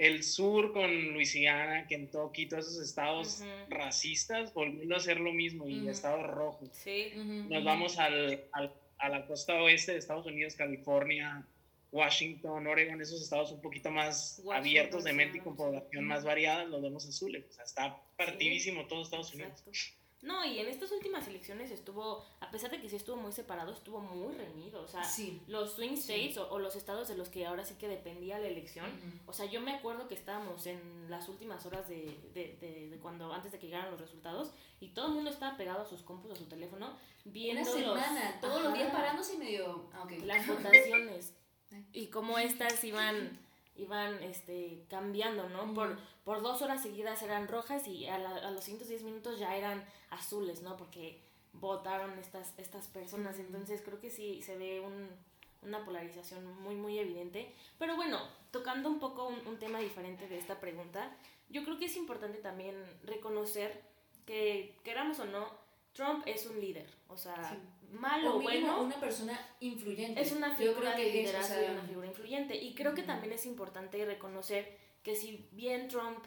el 0.00 0.22
sur 0.24 0.72
con 0.72 1.12
Luisiana, 1.12 1.86
Kentucky, 1.86 2.46
todos 2.46 2.68
esos 2.68 2.82
estados 2.88 3.40
uh 3.42 3.44
-huh. 3.44 3.68
racistas, 3.68 4.54
volviendo 4.54 4.94
a 4.94 4.98
hacer 4.98 5.20
lo 5.20 5.30
mismo 5.30 5.68
y 5.68 5.80
uh 5.80 5.84
-huh. 5.84 5.90
estados 5.90 6.26
rojos. 6.26 6.70
Sí. 6.72 7.12
Uh 7.14 7.18
-huh. 7.18 7.48
Nos 7.50 7.64
vamos 7.64 7.98
al, 7.98 8.46
al, 8.52 8.72
a 8.96 9.08
la 9.10 9.26
costa 9.26 9.62
oeste 9.62 9.92
de 9.92 9.98
Estados 9.98 10.24
Unidos, 10.24 10.54
California, 10.54 11.46
Washington, 11.92 12.66
Oregon, 12.66 12.98
esos 13.02 13.20
estados 13.20 13.52
un 13.52 13.60
poquito 13.60 13.90
más 13.90 14.40
Washington, 14.42 14.56
abiertos 14.56 15.04
de 15.04 15.12
mente 15.12 15.36
y 15.36 15.40
con 15.42 15.54
población 15.54 16.06
más 16.06 16.24
variada, 16.24 16.64
los 16.64 16.80
vemos 16.80 17.06
azules. 17.06 17.44
O 17.50 17.52
sea, 17.52 17.64
está 17.64 18.02
partidísimo 18.16 18.82
sí. 18.82 18.88
todo 18.88 19.02
Estados 19.02 19.34
Unidos. 19.34 19.62
Exacto. 19.66 19.99
No, 20.22 20.44
y 20.44 20.58
en 20.58 20.68
estas 20.68 20.92
últimas 20.92 21.26
elecciones 21.28 21.70
estuvo, 21.70 22.22
a 22.40 22.50
pesar 22.50 22.70
de 22.70 22.80
que 22.80 22.90
sí 22.90 22.96
estuvo 22.96 23.16
muy 23.16 23.32
separado, 23.32 23.72
estuvo 23.72 24.00
muy 24.00 24.34
reñido. 24.34 24.82
O 24.82 24.88
sea, 24.88 25.02
sí. 25.02 25.40
los 25.46 25.72
swing 25.72 25.94
states 25.94 26.34
sí. 26.34 26.38
o, 26.38 26.48
o, 26.50 26.58
los 26.58 26.76
estados 26.76 27.08
de 27.08 27.16
los 27.16 27.30
que 27.30 27.46
ahora 27.46 27.64
sí 27.64 27.74
que 27.76 27.88
dependía 27.88 28.38
la 28.38 28.48
elección. 28.48 28.86
Uh 28.86 29.06
-huh. 29.06 29.20
O 29.28 29.32
sea, 29.32 29.46
yo 29.46 29.62
me 29.62 29.72
acuerdo 29.72 30.08
que 30.08 30.14
estábamos 30.14 30.66
en 30.66 31.08
las 31.08 31.28
últimas 31.28 31.64
horas 31.64 31.88
de, 31.88 32.18
de, 32.34 32.58
de, 32.60 32.90
de, 32.90 32.98
cuando, 32.98 33.32
antes 33.32 33.50
de 33.52 33.58
que 33.58 33.66
llegaran 33.66 33.90
los 33.90 34.00
resultados, 34.00 34.52
y 34.78 34.88
todo 34.88 35.06
el 35.06 35.12
mundo 35.14 35.30
estaba 35.30 35.56
pegado 35.56 35.80
a 35.80 35.86
sus 35.86 36.02
compus, 36.02 36.32
a 36.32 36.36
su 36.36 36.46
teléfono, 36.46 36.96
viendo. 37.24 37.62
Una 37.62 37.72
semana, 37.72 38.30
los, 38.32 38.40
todos 38.40 38.62
los 38.62 38.74
días 38.74 38.92
parándose 38.92 39.34
y 39.34 39.38
medio. 39.38 39.88
Ah, 39.94 40.02
okay. 40.04 40.20
Las 40.20 40.46
votaciones. 40.46 41.34
y 41.92 42.08
cómo 42.08 42.38
estas 42.38 42.82
iban 42.84 43.38
iban 43.80 44.22
este, 44.22 44.84
cambiando, 44.88 45.48
¿no? 45.48 45.72
Por, 45.74 45.98
por 46.24 46.42
dos 46.42 46.62
horas 46.62 46.82
seguidas 46.82 47.22
eran 47.22 47.48
rojas 47.48 47.86
y 47.88 48.06
a, 48.06 48.18
la, 48.18 48.36
a 48.36 48.50
los 48.50 48.64
110 48.64 49.02
minutos 49.02 49.38
ya 49.38 49.56
eran 49.56 49.84
azules, 50.10 50.62
¿no? 50.62 50.76
Porque 50.76 51.20
votaron 51.52 52.18
estas, 52.18 52.54
estas 52.58 52.88
personas. 52.88 53.38
Entonces 53.38 53.82
creo 53.82 54.00
que 54.00 54.10
sí 54.10 54.42
se 54.42 54.56
ve 54.56 54.80
un, 54.80 55.08
una 55.62 55.84
polarización 55.84 56.44
muy, 56.62 56.74
muy 56.74 56.98
evidente. 56.98 57.52
Pero 57.78 57.96
bueno, 57.96 58.20
tocando 58.50 58.88
un 58.88 59.00
poco 59.00 59.28
un, 59.28 59.46
un, 59.46 59.58
tema 59.58 59.78
diferente 59.78 60.28
de 60.28 60.38
esta 60.38 60.60
pregunta, 60.60 61.16
yo 61.48 61.64
creo 61.64 61.78
que 61.78 61.86
es 61.86 61.96
importante 61.96 62.38
también 62.38 62.76
reconocer 63.04 63.82
que, 64.26 64.78
queramos 64.84 65.18
o 65.18 65.24
no, 65.24 65.48
Trump 65.92 66.22
es 66.26 66.46
un 66.46 66.60
líder. 66.60 66.88
O 67.08 67.16
sea, 67.16 67.50
sí 67.50 67.79
malo 67.92 68.36
o 68.36 68.40
bueno. 68.40 68.82
una 68.82 68.98
persona 68.98 69.38
influyente. 69.60 70.20
Es 70.20 70.32
una 70.32 70.54
figura 70.54 70.96
de 70.96 71.12
liderazgo 71.12 71.60
y 71.60 71.70
una 71.70 71.82
figura 71.82 72.06
influyente. 72.06 72.56
Y 72.56 72.74
creo 72.74 72.90
uh 72.90 72.94
-huh. 72.94 72.96
que 72.96 73.02
también 73.02 73.32
es 73.32 73.46
importante 73.46 74.04
reconocer 74.04 74.76
que 75.02 75.14
si 75.16 75.48
bien 75.52 75.88
Trump 75.88 76.24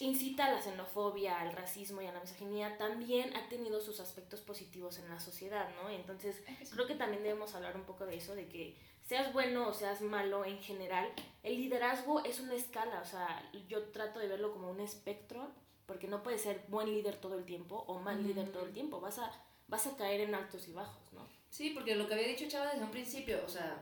incita 0.00 0.46
a 0.46 0.52
la 0.52 0.60
xenofobia, 0.60 1.40
al 1.40 1.52
racismo 1.52 2.02
y 2.02 2.06
a 2.06 2.12
la 2.12 2.20
misoginia, 2.20 2.76
también 2.78 3.34
ha 3.36 3.48
tenido 3.48 3.80
sus 3.80 4.00
aspectos 4.00 4.40
positivos 4.40 4.98
en 4.98 5.08
la 5.08 5.20
sociedad, 5.20 5.70
¿no? 5.80 5.88
Entonces, 5.88 6.42
creo 6.72 6.86
que 6.86 6.96
también 6.96 7.22
debemos 7.22 7.54
hablar 7.54 7.76
un 7.76 7.84
poco 7.84 8.04
de 8.04 8.16
eso, 8.16 8.34
de 8.34 8.48
que 8.48 8.76
seas 9.04 9.32
bueno 9.32 9.68
o 9.68 9.72
seas 9.72 10.00
malo 10.00 10.44
en 10.44 10.58
general, 10.58 11.12
el 11.42 11.56
liderazgo 11.56 12.24
es 12.24 12.40
una 12.40 12.54
escala, 12.54 13.00
o 13.02 13.04
sea, 13.04 13.48
yo 13.68 13.84
trato 13.90 14.18
de 14.18 14.28
verlo 14.28 14.52
como 14.52 14.70
un 14.70 14.80
espectro, 14.80 15.50
porque 15.86 16.08
no 16.08 16.22
puedes 16.22 16.42
ser 16.42 16.64
buen 16.68 16.92
líder 16.92 17.16
todo 17.16 17.38
el 17.38 17.44
tiempo 17.44 17.84
o 17.86 17.98
mal 17.98 18.22
líder 18.26 18.50
todo 18.50 18.64
el 18.64 18.72
tiempo, 18.72 19.00
vas 19.00 19.18
a, 19.18 19.30
vas 19.68 19.86
a 19.86 19.96
caer 19.96 20.22
en 20.22 20.34
altos 20.34 20.68
y 20.68 20.72
bajos, 20.72 21.12
¿no? 21.12 21.26
Sí, 21.50 21.70
porque 21.70 21.94
lo 21.94 22.06
que 22.06 22.14
había 22.14 22.28
dicho 22.28 22.48
Chava 22.48 22.70
desde 22.72 22.84
un 22.84 22.90
principio, 22.90 23.42
o 23.44 23.48
sea, 23.48 23.78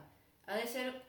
ha 0.46 0.56
de 0.56 0.66
ser 0.66 1.02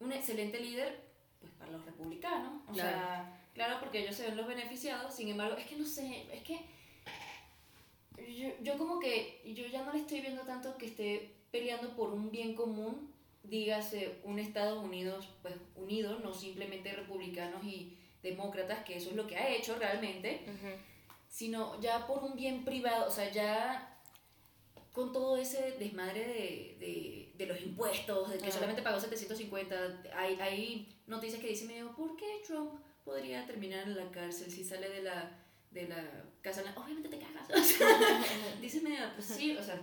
un 0.00 0.12
excelente 0.12 0.58
líder 0.58 1.00
pues 1.40 1.52
para 1.54 1.72
los 1.72 1.84
republicanos, 1.84 2.62
o 2.68 2.74
sea, 2.74 3.40
claro, 3.52 3.78
porque 3.80 4.00
ellos 4.00 4.14
se 4.14 4.26
ven 4.26 4.36
los 4.36 4.46
beneficiados, 4.46 5.14
sin 5.14 5.28
embargo, 5.28 5.56
es 5.56 5.66
que 5.66 5.76
no 5.76 5.84
sé, 5.84 6.26
es 6.32 6.42
que 6.42 6.64
yo, 8.28 8.48
yo 8.62 8.78
como 8.78 9.00
que, 9.00 9.42
yo 9.54 9.66
ya 9.66 9.82
no 9.82 9.92
le 9.92 10.00
estoy 10.00 10.20
viendo 10.20 10.42
tanto 10.42 10.76
que 10.76 10.86
esté 10.86 11.34
peleando 11.50 11.90
por 11.96 12.12
un 12.12 12.30
bien 12.30 12.54
común, 12.54 13.12
dígase 13.42 14.20
un 14.24 14.38
Estados 14.38 14.82
Unidos, 14.82 15.28
pues 15.42 15.54
unido, 15.76 16.18
no 16.20 16.32
simplemente 16.32 16.92
republicanos 16.92 17.64
y 17.64 17.96
demócratas, 18.22 18.84
que 18.84 18.96
eso 18.96 19.10
es 19.10 19.16
lo 19.16 19.26
que 19.26 19.36
ha 19.36 19.48
hecho 19.48 19.76
realmente, 19.76 20.44
sino 21.28 21.80
ya 21.80 22.06
por 22.06 22.22
un 22.22 22.36
bien 22.36 22.64
privado, 22.64 23.08
o 23.08 23.10
sea, 23.10 23.30
ya 23.30 23.91
con 24.92 25.12
todo 25.12 25.36
ese 25.36 25.72
desmadre 25.78 26.20
de, 26.20 26.76
de, 26.78 27.32
de 27.34 27.46
los 27.46 27.60
impuestos, 27.60 28.30
de 28.30 28.38
que 28.38 28.52
solamente 28.52 28.82
pagó 28.82 29.00
750, 29.00 30.02
hay, 30.14 30.38
hay 30.40 31.00
noticias 31.06 31.40
que 31.40 31.48
dicen 31.48 31.68
medio, 31.68 31.94
¿por 31.96 32.14
qué 32.16 32.42
Trump 32.46 32.80
podría 33.04 33.46
terminar 33.46 33.84
en 33.88 33.96
la 33.96 34.10
cárcel 34.10 34.50
si 34.50 34.64
sale 34.64 34.88
de 34.90 35.02
la, 35.02 35.44
de 35.70 35.88
la 35.88 36.24
casa? 36.42 36.62
Obviamente 36.76 37.08
te 37.08 37.18
cagas. 37.18 37.48
O 37.52 37.64
sea, 37.64 38.24
dice 38.60 38.80
medio, 38.82 38.98
pues 39.14 39.26
sí, 39.26 39.56
o 39.56 39.62
sea. 39.62 39.82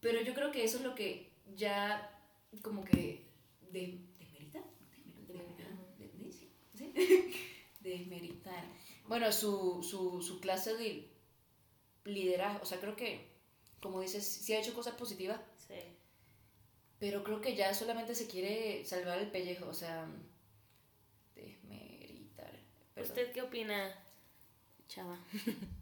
Pero 0.00 0.22
yo 0.22 0.32
creo 0.32 0.50
que 0.50 0.64
eso 0.64 0.78
es 0.78 0.84
lo 0.84 0.94
que 0.94 1.32
ya 1.54 2.16
como 2.62 2.84
que 2.84 3.28
de, 3.70 4.00
desmerita. 4.18 4.60
Desmeritar. 7.80 8.64
Bueno, 9.06 9.32
su, 9.32 9.82
su, 9.82 10.22
su 10.22 10.40
clase 10.40 10.76
de 10.76 11.10
liderazgo, 12.04 12.60
o 12.62 12.66
sea, 12.66 12.78
creo 12.80 12.96
que, 12.96 13.29
como 13.80 14.00
dices, 14.00 14.24
sí 14.26 14.52
ha 14.54 14.60
hecho 14.60 14.74
cosas 14.74 14.94
positivas, 14.94 15.40
Sí. 15.66 15.74
pero 16.98 17.22
creo 17.24 17.40
que 17.40 17.54
ya 17.56 17.72
solamente 17.74 18.14
se 18.14 18.26
quiere 18.26 18.84
salvar 18.84 19.18
el 19.18 19.30
pellejo, 19.30 19.66
o 19.68 19.74
sea, 19.74 20.06
desmeritar. 21.34 22.52
Perdón. 22.94 23.10
¿Usted 23.10 23.32
qué 23.32 23.42
opina, 23.42 23.94
Chava? 24.88 25.18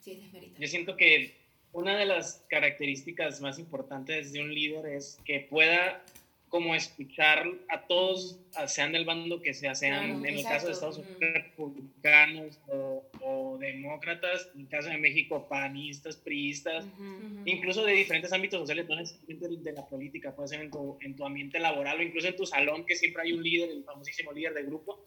Sí, 0.00 0.12
es 0.12 0.22
desmeritar. 0.22 0.58
Yo 0.60 0.66
siento 0.66 0.96
que 0.96 1.36
una 1.72 1.94
de 1.96 2.06
las 2.06 2.42
características 2.48 3.40
más 3.42 3.58
importantes 3.58 4.32
de 4.32 4.40
un 4.40 4.52
líder 4.54 4.86
es 4.86 5.18
que 5.26 5.40
pueda 5.40 6.02
como 6.50 6.74
escuchar 6.74 7.46
a 7.68 7.86
todos, 7.86 8.38
sean 8.66 8.92
del 8.92 9.04
bando 9.06 9.40
que 9.40 9.54
sea, 9.54 9.74
sean 9.74 10.04
Claro, 10.04 10.18
en 10.18 10.26
el 10.26 10.34
exacto, 10.40 10.54
caso 10.54 10.66
de 10.66 10.72
Estados. 10.72 10.98
Unidos 10.98 11.44
republicanos 11.46 12.58
o, 12.66 13.04
o 13.22 13.56
demócratas, 13.58 14.50
en 14.54 14.62
el 14.62 14.68
caso 14.68 14.88
de 14.90 14.98
México 14.98 15.46
panistas, 15.48 16.16
priistas, 16.16 16.84
Ujú. 16.86 17.02
Ujú. 17.02 17.42
incluso 17.46 17.84
de 17.84 17.92
diferentes 17.94 18.32
ámbitos 18.32 18.58
sociales, 18.60 18.86
no 18.88 18.96
necesariamente 18.96 19.70
de- 19.70 19.72
la 19.72 19.86
política, 19.86 20.34
puede 20.34 20.48
ser 20.48 20.60
en 20.60 20.70
tu, 20.70 20.98
en 21.00 21.16
tu 21.16 21.24
ambiente 21.24 21.58
laboral 21.60 21.98
o 22.00 22.02
incluso 22.02 22.28
en 22.28 22.36
tu 22.36 22.44
salón, 22.44 22.84
que 22.84 22.96
siempre 22.96 23.22
hay 23.22 23.32
un 23.32 23.42
líder, 23.42 23.70
el 23.70 23.84
famosísimo 23.84 24.32
líder 24.32 24.52
de 24.54 24.64
grupo. 24.64 25.06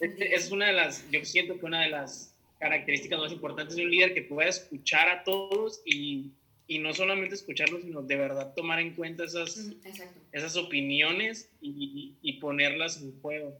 Este 0.00 0.34
es 0.34 0.50
una 0.50 0.66
de 0.66 0.72
las, 0.74 1.08
yo 1.10 1.24
siento 1.24 1.58
que 1.58 1.66
una 1.66 1.82
de 1.82 1.90
las 1.90 2.36
características 2.58 3.18
más 3.18 3.32
importantes 3.32 3.76
de 3.76 3.84
un 3.84 3.90
líder 3.90 4.14
que 4.14 4.22
pueda 4.22 4.48
escuchar 4.48 5.08
a 5.08 5.24
todos 5.24 5.80
y, 5.84 6.30
y 6.66 6.78
no 6.78 6.94
solamente 6.94 7.34
escucharlos, 7.34 7.82
sino 7.82 8.02
de 8.02 8.16
verdad 8.16 8.54
tomar 8.54 8.80
en 8.80 8.94
cuenta 8.94 9.24
esas, 9.24 9.68
Exacto. 9.84 10.20
esas 10.32 10.56
opiniones 10.56 11.50
y, 11.60 12.16
y 12.22 12.32
ponerlas 12.34 13.00
en 13.02 13.20
juego. 13.20 13.56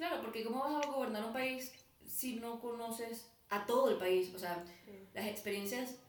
Claro, 0.00 0.22
porque 0.22 0.42
¿cómo 0.44 0.60
vas 0.60 0.82
a 0.86 0.90
gobernar 0.90 1.26
un 1.26 1.32
país 1.34 1.74
si 2.06 2.36
no 2.36 2.58
conoces 2.58 3.30
a 3.50 3.66
todo 3.66 3.90
el 3.90 3.96
país? 3.98 4.32
O 4.34 4.38
sea, 4.38 4.64
las 5.12 5.26
experiencias, 5.26 6.00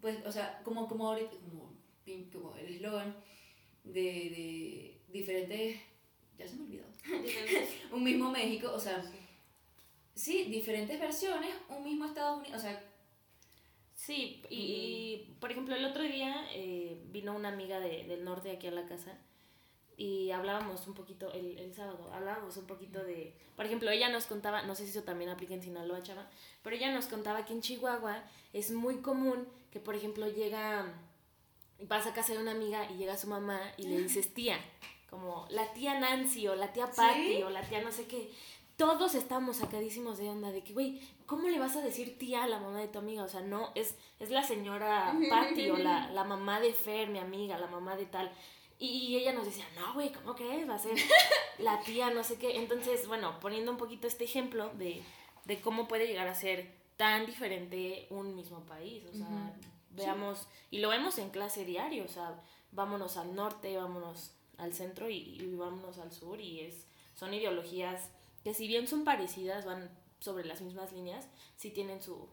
pues, 0.00 0.24
o 0.24 0.30
sea, 0.30 0.60
como, 0.62 0.86
como 0.86 1.08
ahorita, 1.08 1.32
como, 1.40 1.74
como 2.32 2.56
el 2.56 2.74
eslogan 2.76 3.16
de, 3.82 3.90
de 4.00 5.00
diferentes, 5.12 5.80
ya 6.38 6.46
se 6.46 6.54
me 6.54 6.62
olvidó, 6.62 6.84
un 7.92 8.04
mismo 8.04 8.30
México, 8.30 8.70
o 8.72 8.78
sea, 8.78 9.02
sí, 10.14 10.44
diferentes 10.44 11.00
versiones, 11.00 11.50
un 11.68 11.82
mismo 11.82 12.06
Estados 12.06 12.38
Unidos, 12.38 12.56
o 12.56 12.62
sea, 12.62 12.91
Sí, 14.04 14.42
y, 14.50 14.56
y, 14.56 15.36
por 15.38 15.52
ejemplo, 15.52 15.76
el 15.76 15.84
otro 15.84 16.02
día 16.02 16.44
eh, 16.54 17.00
vino 17.12 17.36
una 17.36 17.50
amiga 17.50 17.78
de- 17.78 18.02
del 18.04 18.24
norte 18.24 18.50
aquí 18.50 18.66
a 18.66 18.72
la 18.72 18.84
casa 18.86 19.16
y 19.96 20.32
hablábamos 20.32 20.88
un 20.88 20.94
poquito, 20.94 21.30
el, 21.32 21.56
el 21.58 21.72
sábado, 21.72 22.10
hablábamos 22.12 22.56
un 22.56 22.66
poquito 22.66 22.98
de, 23.04 23.32
por 23.54 23.64
ejemplo, 23.64 23.90
ella 23.92 24.08
nos 24.08 24.26
contaba, 24.26 24.62
no 24.62 24.74
sé 24.74 24.84
si 24.86 24.90
eso 24.90 25.04
también 25.04 25.30
aplica 25.30 25.54
en 25.54 25.62
Sinaloa, 25.62 26.02
chava, 26.02 26.28
pero 26.64 26.74
ella 26.74 26.90
nos 26.92 27.06
contaba 27.06 27.44
que 27.44 27.52
en 27.52 27.60
Chihuahua 27.60 28.24
es 28.52 28.72
muy 28.72 28.96
común 29.02 29.46
que, 29.70 29.78
por 29.78 29.94
ejemplo, 29.94 30.28
llega, 30.28 30.92
vas 31.82 32.04
a 32.08 32.12
casa 32.12 32.32
de 32.32 32.40
una 32.40 32.50
amiga 32.52 32.90
y 32.90 32.96
llega 32.96 33.16
su 33.16 33.28
mamá 33.28 33.60
y 33.76 33.84
le 33.84 33.98
dices 34.02 34.34
tía, 34.34 34.58
como 35.10 35.46
la 35.50 35.72
tía 35.74 36.00
Nancy 36.00 36.48
o 36.48 36.56
la 36.56 36.72
tía 36.72 36.86
Patty 36.90 37.36
¿Sí? 37.36 37.42
o 37.44 37.50
la 37.50 37.62
tía 37.62 37.80
no 37.82 37.92
sé 37.92 38.06
qué. 38.08 38.30
Todos 38.82 39.14
estamos 39.14 39.58
sacadísimos 39.58 40.18
de 40.18 40.28
onda 40.28 40.50
de 40.50 40.64
que, 40.64 40.72
güey, 40.72 41.00
¿cómo 41.26 41.46
le 41.46 41.60
vas 41.60 41.76
a 41.76 41.82
decir 41.82 42.18
tía 42.18 42.42
a 42.42 42.48
la 42.48 42.58
mamá 42.58 42.80
de 42.80 42.88
tu 42.88 42.98
amiga? 42.98 43.22
O 43.22 43.28
sea, 43.28 43.40
no, 43.40 43.70
es, 43.76 43.94
es 44.18 44.30
la 44.30 44.42
señora 44.42 45.16
Patty 45.30 45.70
o 45.70 45.76
la, 45.76 46.10
la 46.10 46.24
mamá 46.24 46.58
de 46.58 46.72
Fer, 46.72 47.08
mi 47.08 47.20
amiga, 47.20 47.56
la 47.58 47.68
mamá 47.68 47.94
de 47.94 48.06
tal. 48.06 48.32
Y, 48.80 48.88
y 48.88 49.16
ella 49.18 49.34
nos 49.34 49.44
decía, 49.44 49.64
no, 49.78 49.94
güey, 49.94 50.10
¿cómo 50.10 50.34
crees? 50.34 50.68
Va 50.68 50.74
a 50.74 50.78
ser 50.80 50.96
la 51.60 51.80
tía, 51.82 52.10
no 52.10 52.24
sé 52.24 52.38
qué. 52.38 52.56
Entonces, 52.56 53.06
bueno, 53.06 53.38
poniendo 53.38 53.70
un 53.70 53.78
poquito 53.78 54.08
este 54.08 54.24
ejemplo 54.24 54.70
de, 54.70 55.00
de 55.44 55.60
cómo 55.60 55.86
puede 55.86 56.08
llegar 56.08 56.26
a 56.26 56.34
ser 56.34 56.74
tan 56.96 57.24
diferente 57.24 58.08
un 58.10 58.34
mismo 58.34 58.66
país. 58.66 59.04
O 59.12 59.16
sea, 59.16 59.54
veamos, 59.90 60.48
y 60.72 60.80
lo 60.80 60.88
vemos 60.88 61.18
en 61.18 61.30
clase 61.30 61.64
diario, 61.64 62.02
o 62.04 62.08
sea, 62.08 62.34
vámonos 62.72 63.16
al 63.16 63.32
norte, 63.36 63.76
vámonos 63.76 64.32
al 64.58 64.74
centro 64.74 65.08
y, 65.08 65.40
y 65.40 65.54
vámonos 65.54 65.98
al 65.98 66.10
sur. 66.10 66.40
Y 66.40 66.62
es, 66.62 66.88
son 67.14 67.32
ideologías 67.32 68.10
que 68.42 68.54
si 68.54 68.66
bien 68.68 68.86
son 68.88 69.04
parecidas, 69.04 69.64
van 69.64 69.90
sobre 70.20 70.44
las 70.44 70.60
mismas 70.60 70.92
líneas, 70.92 71.26
sí 71.56 71.70
tienen 71.70 72.00
su, 72.00 72.28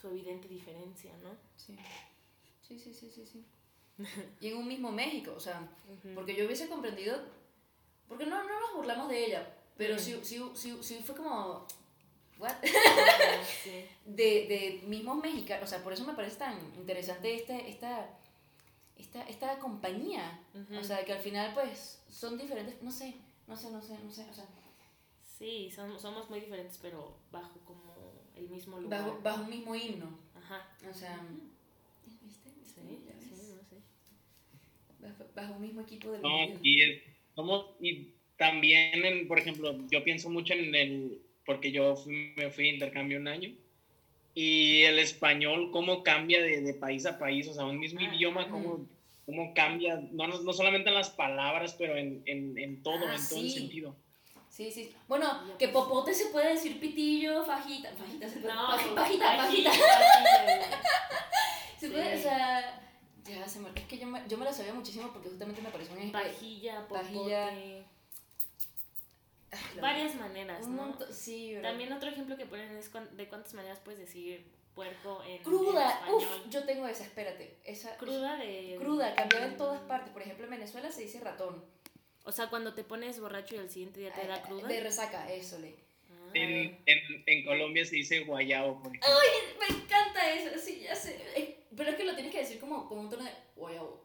su 0.00 0.08
evidente 0.08 0.48
diferencia, 0.48 1.12
¿no? 1.22 1.30
sí, 1.56 1.76
sí, 2.66 2.78
sí, 2.78 2.92
sí, 2.94 3.10
sí, 3.10 3.26
sí. 3.26 3.44
Y 4.40 4.48
en 4.48 4.56
un 4.56 4.66
mismo 4.66 4.90
México, 4.90 5.34
o 5.36 5.40
sea, 5.40 5.60
Ujú. 5.88 6.14
Porque 6.14 6.34
yo 6.34 6.46
hubiese 6.46 6.68
comprendido, 6.68 7.20
porque 8.08 8.26
no, 8.26 8.42
no 8.42 8.60
nos 8.60 8.74
burlamos 8.74 9.08
de 9.08 9.26
ella, 9.26 9.54
pero 9.76 9.94
Ujú. 9.94 10.02
sí, 10.02 10.20
sí, 10.22 10.42
sí, 10.54 10.78
sí 10.82 11.02
fue 11.04 11.14
como, 11.16 11.66
¿what? 12.38 12.54
Sí. 13.64 13.84
De, 14.04 14.46
de 14.46 14.82
mismos 14.86 15.22
mexicanos, 15.22 15.64
o 15.64 15.70
sea, 15.70 15.82
por 15.82 15.92
eso 15.92 16.04
me 16.04 16.14
parece 16.14 16.36
tan 16.36 16.58
interesante 16.76 17.34
esta, 17.34 17.56
esta, 17.58 18.18
esta, 18.96 19.22
esta 19.24 19.58
compañía, 19.58 20.40
Ujú. 20.54 20.78
o 20.78 20.84
sea, 20.84 21.04
que 21.04 21.12
al 21.12 21.20
final 21.20 21.52
pues 21.54 22.02
son 22.10 22.36
diferentes, 22.38 22.82
no 22.82 22.90
sé, 22.90 23.14
no 23.46 23.56
sé, 23.56 23.70
no 23.70 23.82
sé, 23.82 23.98
no 23.98 24.10
sé, 24.10 24.26
o 24.30 24.34
sea, 24.34 24.46
Sí, 25.42 25.70
somos, 25.74 26.00
somos 26.00 26.30
muy 26.30 26.38
diferentes, 26.40 26.78
pero 26.80 27.16
bajo 27.32 27.58
como 27.64 28.12
el 28.36 28.48
mismo 28.48 28.78
lugar. 28.78 29.00
bajo, 29.00 29.20
bajo 29.22 29.42
un 29.42 29.50
mismo 29.50 29.74
himno, 29.74 30.18
Ajá. 30.36 30.68
o 30.88 30.94
sea, 30.94 31.20
¿viste? 32.06 32.24
¿Viste? 32.24 32.50
Sí, 32.64 32.98
Ya 33.08 33.20
sí, 33.20 33.34
no 33.56 33.64
sé. 33.68 33.76
Bajo, 35.00 35.24
bajo 35.34 35.54
un 35.54 35.62
mismo 35.62 35.80
equipo 35.80 36.12
de 36.12 36.20
No, 36.20 36.30
y, 36.62 36.80
es- 36.82 37.02
somos, 37.34 37.66
y 37.80 38.14
también, 38.36 39.04
en, 39.04 39.26
por 39.26 39.38
ejemplo, 39.40 39.76
yo 39.90 40.04
pienso 40.04 40.30
mucho 40.30 40.54
en 40.54 40.74
el, 40.76 41.22
porque 41.44 41.72
yo 41.72 41.96
fui- 41.96 42.34
me 42.36 42.50
fui 42.50 42.64
de 42.64 42.70
intercambio 42.74 43.18
un 43.18 43.26
año, 43.26 43.50
y 44.34 44.82
el 44.82 44.98
español, 45.00 45.70
cómo 45.72 46.02
cambia 46.04 46.42
de, 46.42 46.60
de 46.62 46.74
país 46.74 47.04
a 47.06 47.18
país, 47.18 47.48
o 47.48 47.54
sea, 47.54 47.64
un 47.66 47.78
mismo 47.80 48.00
Ah, 48.00 48.14
idioma, 48.14 48.48
cómo, 48.50 48.88
cómo 49.26 49.54
cambia, 49.54 49.96
no, 50.12 50.28
no 50.28 50.42
no 50.42 50.52
solamente 50.52 50.88
en 50.90 50.94
las 50.94 51.10
palabras, 51.10 51.74
pero 51.78 51.96
en, 51.96 52.22
en, 52.26 52.56
en 52.58 52.82
todo, 52.82 53.08
Ah, 53.10 53.16
en 53.16 53.28
todo 53.28 53.40
el 53.40 53.50
sí. 53.50 53.60
sentido. 53.60 53.96
Sí, 54.52 54.70
sí. 54.70 54.94
Bueno, 55.08 55.26
Ya, 55.48 55.56
que 55.56 55.68
pues. 55.68 55.84
popote 55.84 56.12
se 56.12 56.26
puede 56.26 56.50
decir 56.50 56.78
pitillo, 56.78 57.42
fajita. 57.44 57.90
Fajita 57.96 58.28
se 58.28 58.40
puede. 58.40 58.52
No, 58.54 58.68
paj- 58.68 58.94
pajita, 58.94 59.36
pajita. 59.38 59.70
pajita. 59.70 59.72
Se 61.80 61.86
Sí. 61.88 61.92
puede, 61.92 62.18
o 62.18 62.22
sea. 62.22 62.78
Ya 63.24 63.48
se 63.48 63.60
me. 63.60 63.70
Es 63.74 63.86
que 63.86 63.96
yo 63.98 64.06
me, 64.06 64.22
yo 64.28 64.36
me 64.36 64.44
lo 64.44 64.52
sabía 64.52 64.74
muchísimo 64.74 65.10
porque 65.12 65.30
justamente 65.30 65.62
me 65.62 65.70
pareció 65.70 65.94
un 65.94 66.00
ejemplo. 66.00 66.20
Pajilla, 66.22 66.86
popote. 66.86 67.02
Pajilla. 67.02 67.50
La- 69.76 69.82
Varias 69.82 70.14
maneras, 70.16 70.66
¿no? 70.68 70.96
sí, 71.10 71.54
¿verdad? 71.54 71.70
También 71.70 71.92
otro 71.92 72.08
ejemplo 72.10 72.36
que 72.36 72.46
ponen 72.46 72.74
es 72.76 72.90
de 72.92 73.28
cuántas 73.28 73.52
maneras 73.54 73.80
puedes 73.84 74.00
decir 74.00 74.50
puerco 74.74 75.22
en, 75.26 75.42
Cruda. 75.42 76.00
en 76.06 76.14
Uf, 76.14 76.22
español. 76.22 76.50
yo 76.50 76.64
tengo 76.64 76.86
esa, 76.86 77.04
espérate. 77.04 77.58
Esa. 77.64 77.94
Cruda 77.96 78.36
de... 78.36 78.76
Cruda, 78.80 79.14
cambiada 79.14 79.46
en 79.46 79.56
todas 79.58 79.80
partes. 79.82 80.10
Por 80.12 80.22
ejemplo, 80.22 80.44
en 80.44 80.50
Venezuela 80.52 80.90
se 80.90 81.02
dice 81.02 81.20
ratón. 81.20 81.62
O 82.24 82.32
sea, 82.32 82.48
cuando 82.48 82.74
te 82.74 82.84
pones 82.84 83.18
borracho 83.20 83.54
y 83.56 83.58
al 83.58 83.70
siguiente 83.70 84.00
día 84.00 84.12
te 84.12 84.26
da 84.26 84.36
Ah, 84.36 84.42
cruda. 84.42 84.68
De 84.68 84.80
resaca, 84.80 85.30
eso 85.32 85.58
le. 85.58 85.70
Ah. 86.10 86.30
En, 86.34 86.78
en, 86.86 87.22
en 87.26 87.44
Colombia 87.44 87.84
se 87.84 87.96
dice 87.96 88.20
guayabo, 88.24 88.80
por. 88.82 88.92
Ay, 88.92 89.56
me 89.58 89.76
encanta 89.76 90.30
eso, 90.32 90.58
sí, 90.58 90.80
ya 90.80 90.94
sé. 90.94 91.20
Eh, 91.36 91.64
Pero 91.76 91.90
es 91.90 91.96
que 91.96 92.04
lo 92.04 92.14
tienes 92.14 92.32
que 92.32 92.38
decir 92.40 92.60
como 92.60 92.88
con 92.88 92.98
un 92.98 93.10
tono 93.10 93.24
de 93.24 93.30
guayabo. 93.56 94.04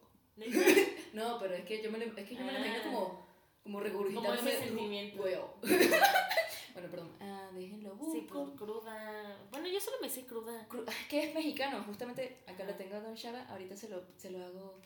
No, 1.13 1.37
pero 1.39 1.53
es 1.55 1.65
que 1.65 1.81
yo 1.81 1.91
me 1.91 1.97
lo, 1.99 2.05
es 2.05 2.27
que 2.27 2.35
yo 2.35 2.43
me 2.43 2.51
lo 2.53 2.59
imagino 2.59 2.77
Ah. 2.79 2.83
como, 2.83 2.99
como 2.99 3.27
Como 3.63 3.79
regurgitándome. 3.81 4.49
ese 4.51 4.63
sentimiento. 4.65 5.17
Guayabo. 5.17 5.53
bueno, 5.61 6.89
perdón. 6.89 7.11
Ah, 7.19 7.49
déjenlo 7.53 7.91
Sí, 8.11 8.19
busco. 8.21 8.45
pues 8.45 8.57
cruda. 8.57 9.37
Bueno, 9.51 9.67
yo 9.67 9.79
solo 9.79 9.97
me 10.01 10.09
sé 10.09 10.25
cruda. 10.25 10.67
Cru- 10.69 10.85
ah, 10.87 10.93
que 11.09 11.23
es 11.23 11.35
mexicano, 11.35 11.83
justamente 11.85 12.37
acá 12.47 12.63
lo 12.63 12.73
tengo 12.75 12.95
a 12.95 12.99
Don 12.99 13.15
Shara, 13.15 13.45
ahorita 13.49 13.75
se 13.75 13.89
lo, 13.89 14.03
se 14.17 14.29
lo 14.31 14.43
hago 14.45 14.79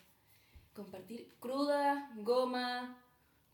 compartir. 0.74 1.34
Cruda, 1.40 2.12
goma, 2.18 2.98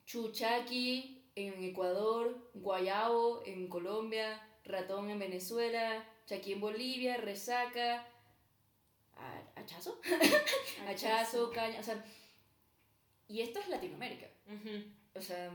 chuchaqui 0.08 1.22
en 1.36 1.64
Ecuador, 1.64 2.50
guayabo 2.56 3.44
en 3.46 3.68
Colombia, 3.68 4.42
ratón 4.64 5.10
en 5.12 5.20
Venezuela, 5.20 6.04
chaqui 6.26 6.54
en 6.54 6.62
Bolivia, 6.62 7.18
resaca, 7.18 8.08
hachazo, 9.56 10.00
hachazo, 10.88 11.52
caña, 11.54 11.80
o 11.80 11.84
sea, 11.84 12.04
y 13.28 13.42
esto 13.42 13.60
es 13.60 13.68
Latinoamérica, 13.68 14.28
o 15.14 15.22
sea, 15.22 15.52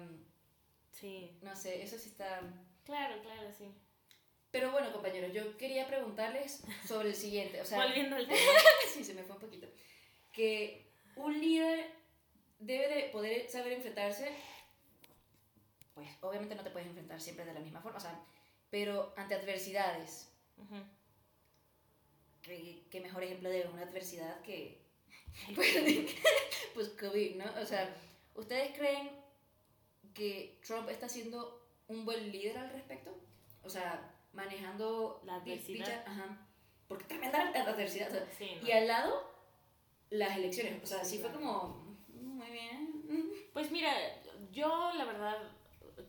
Sí. 0.93 1.39
no 1.41 1.57
sé, 1.57 1.83
eso 1.83 1.99
sí 1.99 2.11
está... 2.11 2.41
Claro, 2.85 3.21
claro, 3.23 3.51
sí. 3.57 3.65
Pero 4.51 4.71
bueno, 4.71 4.93
compañeros, 4.93 5.33
yo 5.33 5.57
quería 5.57 5.87
preguntarles 5.89 6.63
sobre 6.87 7.09
el 7.09 7.15
siguiente, 7.15 7.61
o 7.61 7.65
sea... 7.65 7.79
Volviendo 7.87 8.15
al 8.17 8.29
tema. 8.29 8.41
sí, 8.93 9.03
se 9.03 9.15
me 9.15 9.23
fue 9.25 9.35
un 9.37 9.41
poquito. 9.41 9.67
Que 10.33 10.93
un 11.17 11.41
líder 11.41 11.91
debe 12.62 12.88
de 12.95 13.02
poder 13.11 13.49
saber 13.50 13.73
enfrentarse, 13.75 14.33
pues 15.95 16.09
obviamente 16.21 16.54
no 16.54 16.62
te 16.64 16.71
puedes 16.71 16.88
enfrentar 16.88 17.21
siempre 17.21 17.45
de 17.45 17.54
la 17.54 17.61
misma 17.61 17.81
forma, 17.81 17.99
o 17.99 18.00
sea, 18.00 18.19
pero 18.71 19.12
ante 19.16 19.35
adversidades. 19.35 20.31
Ujú. 20.57 20.76
¿Qué, 22.42 22.83
qué 22.90 23.00
mejor 23.00 23.23
ejemplo 23.23 23.49
de 23.50 23.66
una 23.73 23.83
adversidad 23.83 24.40
que, 24.42 24.81
pues, 25.54 25.75
pues 26.75 26.88
COVID, 26.90 27.37
¿no? 27.37 27.45
O 27.61 27.66
sea, 27.66 27.95
¿ustedes 28.35 28.76
creen 28.76 29.11
que 30.14 30.59
Trump 30.66 30.88
está 30.88 31.09
siendo 31.09 31.64
un 31.88 32.04
buen 32.04 32.31
líder 32.33 32.59
al 32.59 32.71
respecto? 32.71 33.14
O 33.62 33.71
sea, 33.71 34.12
manejando 34.33 35.21
La 35.25 35.37
adversidad. 35.37 35.87
dicha- 35.87 36.04
ajá. 36.07 36.49
Porque 36.88 37.04
tremenda 37.04 37.40
adversidad. 37.50 38.09
o 38.09 38.12
sea, 38.12 38.26
Sí, 38.37 38.50
no. 38.61 38.69
y 38.69 38.73
al 38.73 38.87
lado, 38.88 39.31
las 40.11 40.37
elecciones. 40.37 40.83
O 40.83 40.87
sea, 40.87 41.04
sí 41.04 41.19
fue 41.19 41.33
como. 41.33 41.82
Bien. 42.53 43.03
Pues 43.53 43.71
mira, 43.71 43.93
yo 44.53 44.93
la 44.95 45.05
verdad, 45.05 45.37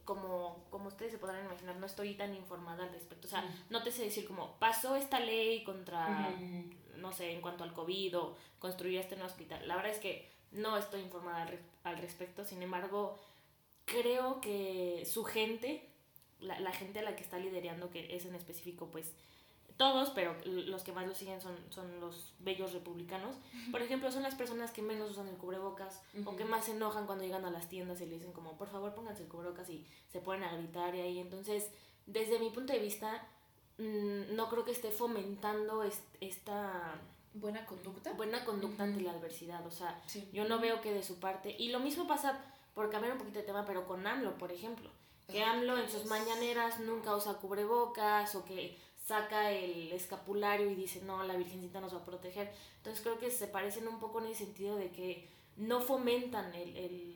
como, 0.06 0.66
como 0.70 0.88
ustedes 0.88 1.12
se 1.12 1.18
podrán 1.18 1.46
imaginar, 1.46 1.76
no 1.78 1.86
estoy 1.86 2.14
tan 2.16 2.36
informada 2.36 2.84
al 2.84 2.92
respecto. 2.92 3.28
O 3.28 3.30
sea, 3.30 3.44
no 3.70 3.84
te 3.84 3.92
sé 3.92 4.04
decir 4.04 4.26
como, 4.28 4.58
pasó 4.60 4.96
esta 4.96 5.20
ley 5.20 5.64
contra, 5.64 6.30
no 6.98 7.12
sé, 7.12 7.32
en 7.32 7.42
cuanto 7.42 7.64
al 7.64 7.74
COVID 7.74 8.18
o 8.18 8.38
construir 8.60 9.00
este 9.00 9.16
nuevo 9.16 9.30
hospital. 9.32 9.68
La 9.68 9.76
verdad 9.76 9.92
es 9.92 10.00
que 10.00 10.30
no 10.52 10.78
estoy 10.78 11.02
informada 11.02 11.44
al, 11.44 11.48
re- 11.50 11.60
al 11.84 11.98
respecto. 11.98 12.44
Sin 12.46 12.62
embargo, 12.62 13.20
creo 13.86 14.40
que 14.42 15.06
su 15.06 15.24
gente, 15.24 15.84
la, 16.40 16.60
la 16.60 16.72
gente 16.72 17.00
a 17.00 17.04
la 17.04 17.16
que 17.16 17.24
está 17.24 17.38
liderando, 17.40 17.90
que 17.90 18.16
es 18.16 18.26
en 18.26 18.36
específico, 18.36 18.88
pues 18.92 19.14
todos, 19.78 20.10
pero 20.12 20.36
los 20.46 20.84
que 20.84 20.92
más 20.92 21.08
lo 21.08 21.16
siguen 21.16 21.42
son, 21.42 21.56
son 21.70 22.00
los 22.00 22.34
bellos 22.40 22.74
republicanos. 22.74 23.36
Por 23.72 23.82
ejemplo, 23.82 24.12
son 24.12 24.24
las 24.24 24.36
personas 24.36 24.72
que 24.72 24.82
menos 24.82 25.12
usan 25.12 25.28
el 25.28 25.36
cubrebocas 25.38 26.02
o 26.26 26.36
que 26.36 26.46
más 26.46 26.66
se 26.66 26.72
enojan 26.72 27.06
cuando 27.06 27.24
llegan 27.24 27.46
a 27.46 27.52
las 27.52 27.70
tiendas 27.70 28.00
y 28.02 28.06
le 28.06 28.16
dicen 28.16 28.32
como, 28.34 28.58
por 28.58 28.70
favor 28.70 28.94
pónganse 28.94 29.24
el 29.24 29.30
cubrebocas 29.30 29.70
y 29.70 29.86
se 30.12 30.20
ponen 30.20 30.44
a 30.44 30.56
gritar 30.56 30.94
y 30.96 31.02
ahí. 31.02 31.20
Entonces, 31.20 31.70
desde 32.06 32.40
mi 32.40 32.50
punto 32.50 32.74
de 32.74 32.80
vista, 32.80 33.28
mm, 33.78 34.36
no 34.36 34.50
creo 34.50 34.64
que 34.64 34.72
esté 34.72 34.92
fomentando 34.92 35.84
es- 35.84 36.04
esta 36.22 36.96
Buena 37.34 37.66
conducta. 37.66 38.14
buena 38.14 38.46
conducta 38.46 38.84
ante 38.84 39.02
la 39.02 39.12
adversidad. 39.12 39.66
O 39.66 39.72
sea, 39.72 40.02
Sí. 40.06 40.30
yo 40.34 40.46
no 40.48 40.60
veo 40.60 40.82
que 40.82 40.94
de 40.94 41.02
su 41.04 41.20
parte. 41.20 41.56
Y 41.58 41.70
lo 41.70 41.80
mismo 41.80 42.08
pasa, 42.08 42.40
por 42.76 42.90
cambiar 42.90 43.14
un 43.14 43.20
poquito 43.20 43.40
de 43.40 43.46
tema, 43.46 43.66
pero 43.66 43.88
con 43.88 44.06
AMLO, 44.06 44.38
por 44.38 44.52
ejemplo. 44.52 44.90
Que 45.28 45.44
AMLO 45.44 45.78
en 45.78 45.90
sus 45.90 46.06
mañaneras 46.06 46.80
nunca 46.82 47.16
usa 47.16 47.36
cubrebocas 47.36 48.36
o 48.36 48.44
que 48.46 48.78
saca 49.04 49.52
el 49.52 49.92
escapulario 49.92 50.70
y 50.72 50.76
dice, 50.76 51.02
no, 51.04 51.24
la 51.24 51.36
Virgencita 51.36 51.82
nos 51.82 51.94
va 51.94 52.00
a 52.00 52.06
proteger. 52.06 52.50
Entonces 52.78 53.04
creo 53.04 53.20
que 53.20 53.30
se 53.32 53.48
parecen 53.48 53.88
un 53.88 54.00
poco 54.00 54.22
en 54.22 54.28
el 54.28 54.36
sentido 54.36 54.78
de 54.78 54.90
que 54.92 55.28
no 55.58 55.82
fomentan 55.82 56.54
el, 56.56 56.76
el, 56.78 57.16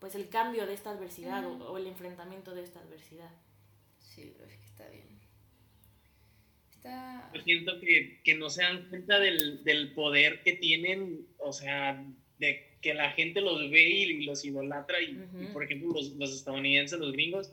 pues 0.00 0.14
el 0.14 0.28
cambio 0.30 0.66
de 0.66 0.74
esta 0.74 0.90
adversidad 0.90 1.44
o- 1.46 1.76
el 1.76 1.86
enfrentamiento 1.86 2.54
de 2.54 2.62
esta 2.64 2.80
adversidad. 2.80 3.30
Sí, 4.00 4.32
pero 4.36 4.48
es 4.50 4.56
que 4.56 4.66
está 4.66 4.88
bien. 4.88 5.06
Está. 6.70 7.30
Yo 7.34 7.42
siento 7.42 7.78
que, 7.80 8.20
que 8.24 8.34
no 8.36 8.48
se 8.50 8.62
dan 8.62 8.88
cuenta 8.88 9.18
del, 9.18 9.64
del 9.64 9.92
poder 9.92 10.42
que 10.42 10.52
tienen, 10.54 11.26
o 11.38 11.52
sea, 11.52 12.04
de 12.38 12.78
que 12.80 12.94
la 12.94 13.10
gente 13.10 13.40
los 13.40 13.70
ve 13.70 13.82
y, 13.88 14.24
los 14.24 14.44
idolatra. 14.44 15.00
Y, 15.02 15.20
y, 15.40 15.46
por 15.52 15.64
ejemplo, 15.64 15.90
los, 15.92 16.10
los 16.12 16.32
estadounidenses, 16.32 16.98
los 16.98 17.12
gringos, 17.12 17.52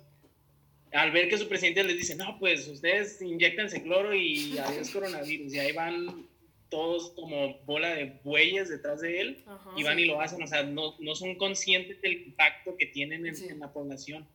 al 0.96 1.12
ver 1.12 1.30
que 1.30 1.38
su 1.38 1.48
presidente 1.48 1.84
les 1.84 1.98
dice, 1.98 2.16
no, 2.16 2.38
pues 2.40 2.68
ustedes 2.68 3.22
inyectanse 3.22 3.84
cloro 3.84 4.14
y 4.16 4.58
adiós 4.60 4.90
coronavirus. 4.92 5.54
Y 5.54 5.60
ahí 5.60 5.72
van 5.72 6.26
todos 6.70 7.12
como 7.12 7.58
bola 7.66 7.90
de 7.96 8.20
bueyes 8.24 8.70
detrás 8.70 9.02
de 9.02 9.22
él 9.22 9.44
Ajá. 9.46 9.72
y 9.78 9.84
van 9.84 10.00
y 10.00 10.06
lo 10.06 10.20
hacen. 10.22 10.42
O 10.42 10.48
sea, 10.48 10.64
no, 10.64 10.96
no 11.00 11.16
son 11.16 11.36
conscientes 11.36 12.02
del 12.02 12.14
impacto 12.14 12.76
que 12.78 12.88
tienen 12.88 13.26
en, 13.26 13.36
Sí. 13.36 13.48
en 13.50 13.60
la 13.60 13.72
población. 13.72 14.28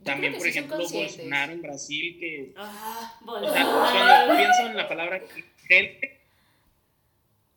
Yo 0.00 0.04
También, 0.04 0.32
por 0.34 0.42
sí 0.42 0.48
ejemplo. 0.50 0.76
Bolsonaro 0.76 1.52
en 1.52 1.62
Brasil, 1.62 2.16
que 2.20 2.52
Ah, 2.56 3.18
o 3.26 3.52
sea, 3.52 3.64
cuando 3.64 4.36
pienso 4.36 4.66
en 4.66 4.76
la 4.76 4.88
palabra 4.88 5.22
gente, 5.68 6.15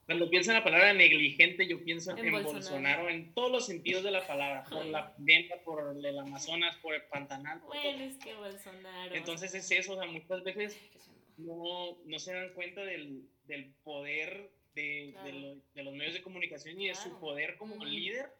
cuando 0.09 0.27
pienso 0.27 0.49
en 0.49 0.57
la 0.57 0.63
palabra 0.63 0.91
negligente, 0.91 1.67
yo 1.67 1.83
pienso 1.83 2.09
En 2.17 2.17
en, 2.25 2.31
Bolsonaro. 2.31 2.53
Bolsonaro. 2.55 3.09
en 3.09 3.31
todos 3.35 3.51
los 3.51 3.67
sentidos 3.67 4.03
de 4.03 4.09
la 4.09 4.25
palabra, 4.25 4.63
por 4.63 4.83
la 4.87 5.13
pandemia, 5.13 5.61
por 5.63 5.95
el 5.95 6.17
Amazonas, 6.17 6.75
por 6.77 6.95
el 6.95 7.03
Pantanal. 7.03 7.59
por 7.59 7.75
Bueno, 7.75 7.91
todo. 7.91 8.03
es 8.09 8.17
que 8.17 8.33
Bolsonaro. 8.33 9.13
Entonces 9.13 9.53
es 9.53 9.69
eso, 9.69 9.93
o 9.93 9.97
sea, 10.01 10.07
muchas 10.11 10.43
veces 10.43 10.79
no, 11.37 11.95
no 12.05 12.17
se 12.17 12.33
dan 12.33 12.49
cuenta 12.55 12.81
del, 12.83 13.21
del 13.45 13.71
poder 13.83 14.49
de, 14.73 15.09
Claro. 15.11 15.27
de, 15.27 15.33
lo- 15.33 15.55
de 15.75 15.83
los 15.83 15.93
medios 15.93 16.15
de 16.15 16.23
comunicación 16.23 16.81
y 16.81 16.87
de 16.87 16.95
su 16.95 17.19
poder 17.19 17.55
como 17.57 17.75
Ujú. 17.75 17.85
líder 17.85 18.31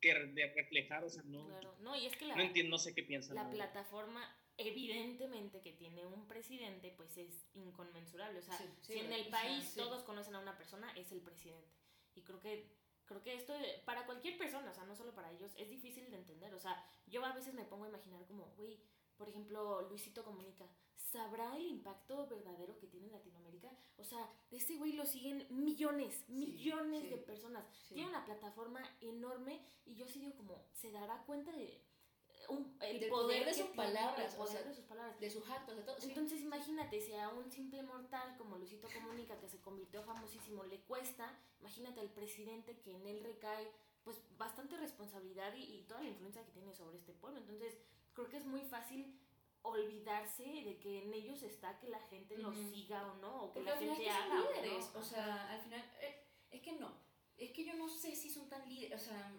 que 0.00 0.14
de 0.14 0.52
reflejar, 0.52 1.04
o 1.04 1.08
sea, 1.10 1.22
no, 1.26 1.46
Claro. 1.46 1.76
No, 1.80 1.94
y 1.94 2.06
es 2.06 2.16
que 2.16 2.24
la, 2.26 2.34
no 2.34 2.42
entiendo, 2.42 2.70
no 2.72 2.78
sé 2.78 2.92
qué 2.92 3.04
piensan. 3.04 3.36
la 3.36 3.48
plataforma 3.48 4.36
evidentemente 4.58 5.60
que 5.60 5.72
tiene 5.72 6.04
un 6.04 6.26
presidente 6.26 6.92
pues 6.96 7.16
es 7.16 7.46
inconmensurable. 7.54 8.40
O 8.40 8.42
sea, 8.42 8.58
Sí, 8.58 8.64
sí, 8.82 8.92
si 8.92 8.98
en 8.98 9.12
el 9.12 9.28
país 9.28 9.64
sí. 9.64 9.80
todos 9.80 10.02
conocen 10.02 10.34
a 10.34 10.40
una 10.40 10.56
persona, 10.56 10.92
es 10.96 11.10
el 11.12 11.20
presidente. 11.20 11.68
Y 12.14 12.22
creo 12.22 12.40
que 12.40 12.76
creo 13.06 13.22
que 13.22 13.34
esto 13.34 13.54
para 13.86 14.04
cualquier 14.04 14.36
persona, 14.36 14.70
o 14.70 14.74
sea, 14.74 14.84
no 14.84 14.94
solo 14.94 15.14
para 15.14 15.32
ellos, 15.32 15.50
es 15.56 15.70
difícil 15.70 16.10
de 16.10 16.18
entender. 16.18 16.54
O 16.54 16.58
sea, 16.58 16.84
yo 17.06 17.24
a 17.24 17.32
veces 17.32 17.54
me 17.54 17.64
pongo 17.64 17.84
a 17.84 17.88
imaginar 17.88 18.26
como, 18.26 18.52
güey, 18.56 18.78
por 19.16 19.28
ejemplo, 19.28 19.82
Luisito 19.88 20.22
Comunica, 20.22 20.66
¿sabrá 20.94 21.56
el 21.56 21.66
impacto 21.66 22.26
verdadero 22.28 22.78
que 22.78 22.86
tiene 22.86 23.06
en 23.06 23.12
Latinoamérica? 23.12 23.70
O 23.96 24.04
sea, 24.04 24.30
ese 24.50 24.76
güey 24.76 24.92
lo 24.92 25.06
siguen 25.06 25.46
millones, 25.50 26.28
millones 26.28 27.02
sí. 27.02 27.08
de 27.08 27.16
personas. 27.16 27.64
Sí. 27.88 27.94
Tiene 27.94 28.10
una 28.10 28.24
plataforma 28.24 28.82
enorme 29.00 29.60
y 29.86 29.94
yo 29.94 30.06
sí 30.06 30.20
digo 30.20 30.34
como, 30.36 30.66
¿se 30.72 30.92
dará 30.92 31.24
cuenta 31.24 31.50
de 31.52 31.82
un- 32.48 32.76
el 32.80 33.00
Del 33.00 33.08
poder, 33.10 33.26
poder 33.26 33.44
de 33.46 33.54
sus 33.54 33.62
tiene, 33.72 33.76
palabras, 33.76 34.36
o 34.38 34.46
sea, 34.46 34.62
de 34.62 34.74
sus 34.74 34.84
palabras? 34.84 35.18
De 35.20 35.30
sus 35.30 35.48
actos, 35.50 35.76
de 35.76 35.82
todo. 35.82 35.96
sí. 36.00 36.08
Entonces 36.08 36.40
imagínate, 36.40 37.00
si 37.00 37.14
a 37.14 37.28
un 37.28 37.50
simple 37.50 37.82
mortal 37.82 38.36
como 38.38 38.56
Luisito 38.56 38.88
Comunica, 38.94 39.38
que 39.38 39.48
se 39.48 39.60
convirtió 39.60 40.02
famosísimo, 40.02 40.64
le 40.64 40.80
cuesta, 40.82 41.38
imagínate 41.60 42.00
al 42.00 42.10
presidente 42.10 42.78
que 42.80 42.92
en 42.94 43.06
él 43.06 43.20
recae 43.24 43.70
pues 44.04 44.22
bastante 44.38 44.76
responsabilidad 44.78 45.54
y, 45.54 45.64
y 45.64 45.82
toda 45.82 46.00
la 46.02 46.08
influencia 46.08 46.42
que 46.44 46.52
tiene 46.52 46.72
sobre 46.72 46.96
este 46.96 47.12
pueblo. 47.12 47.40
Entonces 47.40 47.76
creo 48.14 48.28
que 48.28 48.38
es 48.38 48.46
muy 48.46 48.62
fácil 48.62 49.20
olvidarse 49.62 50.44
de 50.44 50.78
que 50.80 51.02
en 51.02 51.12
ellos 51.12 51.42
está 51.42 51.78
que 51.78 51.88
la 51.88 52.00
gente 52.00 52.38
los 52.38 52.56
siga 52.56 53.06
o 53.12 53.16
no, 53.16 53.42
o 53.44 53.52
que 53.52 53.60
la 53.62 53.76
gente 53.76 54.02
que 54.04 54.10
haga 54.10 54.40
o 54.42 54.66
no. 54.66 55.00
O 55.00 55.02
sea, 55.02 55.50
al 55.52 55.60
final. 55.60 55.84
eh, 56.00 56.24
es 56.50 56.62
que 56.62 56.72
no. 56.72 56.90
Es 57.36 57.50
que 57.52 57.64
yo 57.64 57.74
no 57.74 57.88
sé 57.88 58.14
si 58.16 58.30
son 58.30 58.48
tan 58.48 58.66
líderes. 58.68 59.02
O 59.02 59.04
sea, 59.04 59.32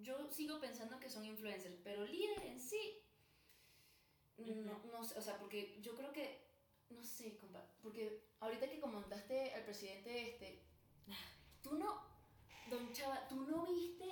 yo 0.00 0.30
sigo 0.30 0.58
pensando 0.60 0.98
que 0.98 1.10
son 1.10 1.24
influencers, 1.24 1.76
pero 1.84 2.04
líder 2.06 2.42
en 2.46 2.60
sí. 2.60 2.98
No, 4.38 4.80
no 4.92 5.04
sé. 5.04 5.18
O 5.18 5.22
sea, 5.22 5.38
porque 5.38 5.78
yo 5.80 5.94
creo 5.94 6.12
que. 6.12 6.50
No 6.90 7.02
sé, 7.02 7.36
compa. 7.38 7.64
Porque 7.82 8.24
ahorita 8.40 8.68
que 8.68 8.80
comentaste 8.80 9.52
al 9.54 9.64
presidente 9.64 10.30
este. 10.30 10.62
Tú 11.62 11.78
no. 11.78 12.00
Don 12.70 12.92
Chava, 12.92 13.26
tú 13.28 13.36
no 13.46 13.66
viste. 13.66 14.04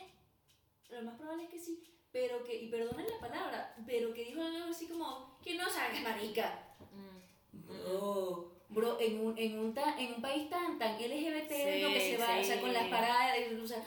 Lo 0.91 1.03
más 1.03 1.17
probable 1.17 1.45
es 1.45 1.51
que 1.51 1.59
sí. 1.59 1.83
Pero 2.13 2.45
que. 2.45 2.55
Y 2.63 2.69
perdonen 2.71 3.09
la 3.09 3.19
palabra. 3.21 3.75
Pero 3.87 4.13
que 4.15 4.25
dijo 4.25 4.41
algo 4.43 4.71
así 4.71 4.87
como. 4.87 5.39
Que 5.43 5.55
no 5.57 5.69
salgas, 5.69 6.03
marica. 6.03 6.77
Mm. 6.93 7.67
Bro, 7.67 8.65
bro, 8.69 9.01
en 9.01 9.21
un, 9.21 9.39
en 9.39 9.59
un, 9.59 9.75
ta- 9.75 9.99
en 9.99 10.15
un 10.15 10.23
país 10.23 10.49
tan, 10.49 10.79
tan 10.79 10.95
LGBT, 10.97 11.51
Sí, 11.51 11.81
lo 11.81 11.89
que 11.89 12.01
se 12.01 12.17
va, 12.19 12.39
o 12.39 12.45
sea, 12.45 12.55
sí. 12.57 12.61
con 12.61 12.73
las 12.73 12.89
paradas, 12.89 13.37
o 13.63 13.67
sea, 13.67 13.85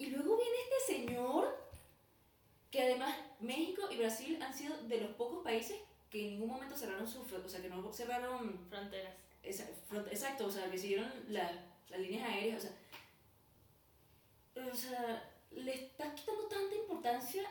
y 0.00 0.06
luego 0.06 0.36
viene 0.36 0.56
este 0.64 0.94
señor 0.94 1.56
que 2.72 2.82
además 2.82 3.16
México 3.40 3.82
y 3.90 3.96
Brasil 3.98 4.40
han 4.42 4.52
sido 4.54 4.76
de 4.82 5.00
los 5.00 5.10
pocos 5.12 5.42
países 5.44 5.76
que 6.10 6.20
en 6.22 6.30
ningún 6.32 6.48
momento 6.50 6.76
cerraron 6.76 7.06
sus, 7.06 7.30
o 7.32 7.48
sea, 7.48 7.60
que 7.62 7.68
no 7.68 7.92
cerraron 7.92 8.58
Fronteras. 8.68 9.14
esa- 9.42 9.68
front- 9.88 10.08
exacto, 10.08 10.46
o 10.46 10.50
sea, 10.50 10.70
que 10.70 10.78
siguieron 10.78 11.10
la- 11.28 11.64
las 11.88 12.00
líneas 12.00 12.28
aéreas, 12.28 12.64
o 12.64 12.66
sea, 12.66 12.72
o 14.72 14.74
sea, 14.74 15.30
le 15.52 15.74
está 15.74 16.14
quitando 16.14 16.44
tanta 16.48 16.74
importancia 16.76 17.44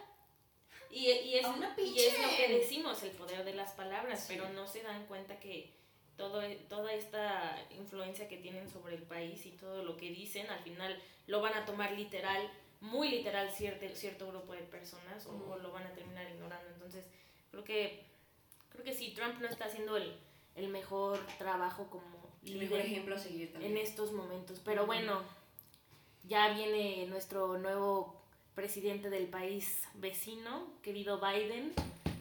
Y, 0.91 1.07
y 1.07 1.35
es, 1.37 1.45
A 1.45 1.49
una 1.51 1.75
y 1.77 1.99
es 1.99 2.19
lo 2.19 2.29
que 2.35 2.47
decimos, 2.59 3.03
el 3.03 3.11
poder 3.11 3.43
de 3.45 3.53
las 3.53 3.73
palabras, 3.73 4.21
Sí. 4.21 4.33
pero 4.33 4.49
no 4.53 4.65
se 4.65 4.81
dan 4.81 5.05
cuenta 5.05 5.39
que 5.39 5.71
todo, 6.19 6.41
toda 6.67 6.93
esta 6.93 7.57
influencia 7.79 8.27
que 8.27 8.37
tienen 8.37 8.69
sobre 8.69 8.95
el 8.95 9.03
país 9.03 9.45
y 9.45 9.51
todo 9.51 9.83
lo 9.83 9.95
que 9.95 10.11
dicen, 10.11 10.47
al 10.49 10.59
final 10.59 11.01
lo 11.27 11.41
van 11.41 11.53
a 11.53 11.65
tomar 11.65 11.93
literal, 11.93 12.51
muy 12.81 13.09
literal 13.09 13.49
cierto, 13.49 13.85
cierto 13.95 14.27
grupo 14.27 14.51
de 14.51 14.63
personas 14.63 15.25
o, 15.25 15.57
lo 15.57 15.71
van 15.71 15.87
a 15.87 15.93
terminar 15.93 16.29
ignorando. 16.29 16.69
Entonces, 16.71 17.05
creo 17.49 17.63
que, 17.63 18.03
creo 18.69 18.83
que 18.83 18.93
sí, 18.93 19.13
Trump 19.15 19.39
no 19.39 19.47
está 19.47 19.65
haciendo 19.65 19.95
el, 19.95 20.13
el 20.55 20.67
mejor 20.67 21.25
trabajo 21.37 21.87
como 21.89 22.29
el 22.45 22.59
mejor 22.59 22.77
líder 22.79 22.85
ejemplo 22.85 23.15
a 23.15 23.19
seguir 23.19 23.53
también. 23.53 23.77
en 23.77 23.77
estos 23.77 24.11
momentos. 24.11 24.61
Pero 24.65 24.85
bueno, 24.85 25.23
ya 26.25 26.53
viene 26.53 27.07
nuestro 27.07 27.57
nuevo 27.59 28.21
presidente 28.55 29.09
del 29.09 29.27
país 29.27 29.87
vecino, 29.93 30.67
querido 30.81 31.21
Biden, 31.21 31.71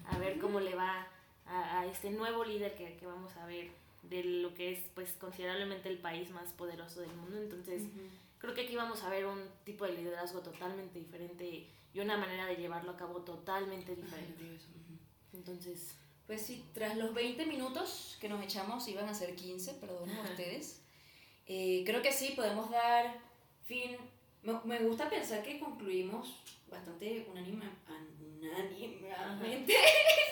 a 0.08 0.18
ver 0.18 0.38
cómo 0.38 0.60
le 0.60 0.76
va 0.76 1.08
a, 1.46 1.80
a 1.80 1.86
este 1.86 2.10
nuevo 2.10 2.44
líder 2.44 2.76
que, 2.76 2.96
que 2.96 3.04
vamos 3.04 3.34
a 3.36 3.44
ver 3.46 3.87
de 4.02 4.24
lo 4.24 4.54
que 4.54 4.72
es 4.72 4.78
pues 4.94 5.12
considerablemente 5.14 5.88
el 5.88 5.98
país 5.98 6.30
más 6.30 6.52
poderoso 6.52 7.00
del 7.00 7.10
mundo. 7.14 7.36
Entonces, 7.36 7.82
Ujú. 7.82 8.00
creo 8.38 8.54
que 8.54 8.62
aquí 8.62 8.76
vamos 8.76 9.02
a 9.02 9.10
ver 9.10 9.26
un 9.26 9.42
tipo 9.64 9.84
de 9.84 9.92
liderazgo 9.92 10.40
totalmente 10.40 10.98
diferente 10.98 11.66
y 11.92 12.00
una 12.00 12.16
manera 12.16 12.46
de 12.46 12.56
llevarlo 12.56 12.92
a 12.92 12.96
cabo 12.96 13.22
totalmente 13.22 13.94
diferente. 13.96 14.54
eso, 14.56 14.68
ujú. 14.70 14.98
Entonces, 15.38 15.94
Pues 16.26 16.42
sí, 16.42 16.62
tras 16.74 16.94
los 16.98 17.14
20 17.14 17.46
minutos 17.46 18.18
que 18.20 18.28
nos 18.28 18.44
echamos, 18.44 18.86
iban 18.86 19.08
a 19.08 19.14
ser 19.14 19.34
15, 19.34 19.72
perdonen 19.74 20.14
Ajá. 20.18 20.28
ustedes. 20.30 20.82
eh, 21.46 21.82
creo 21.86 22.02
que 22.02 22.12
sí, 22.12 22.34
podemos 22.36 22.70
dar 22.70 23.18
fin. 23.64 23.96
Me, 24.42 24.52
me 24.64 24.78
gusta 24.80 25.08
pensar 25.08 25.42
que 25.42 25.58
concluimos 25.58 26.36
bastante 26.70 27.26
unánime, 27.30 27.64
unánimemente 29.10 29.72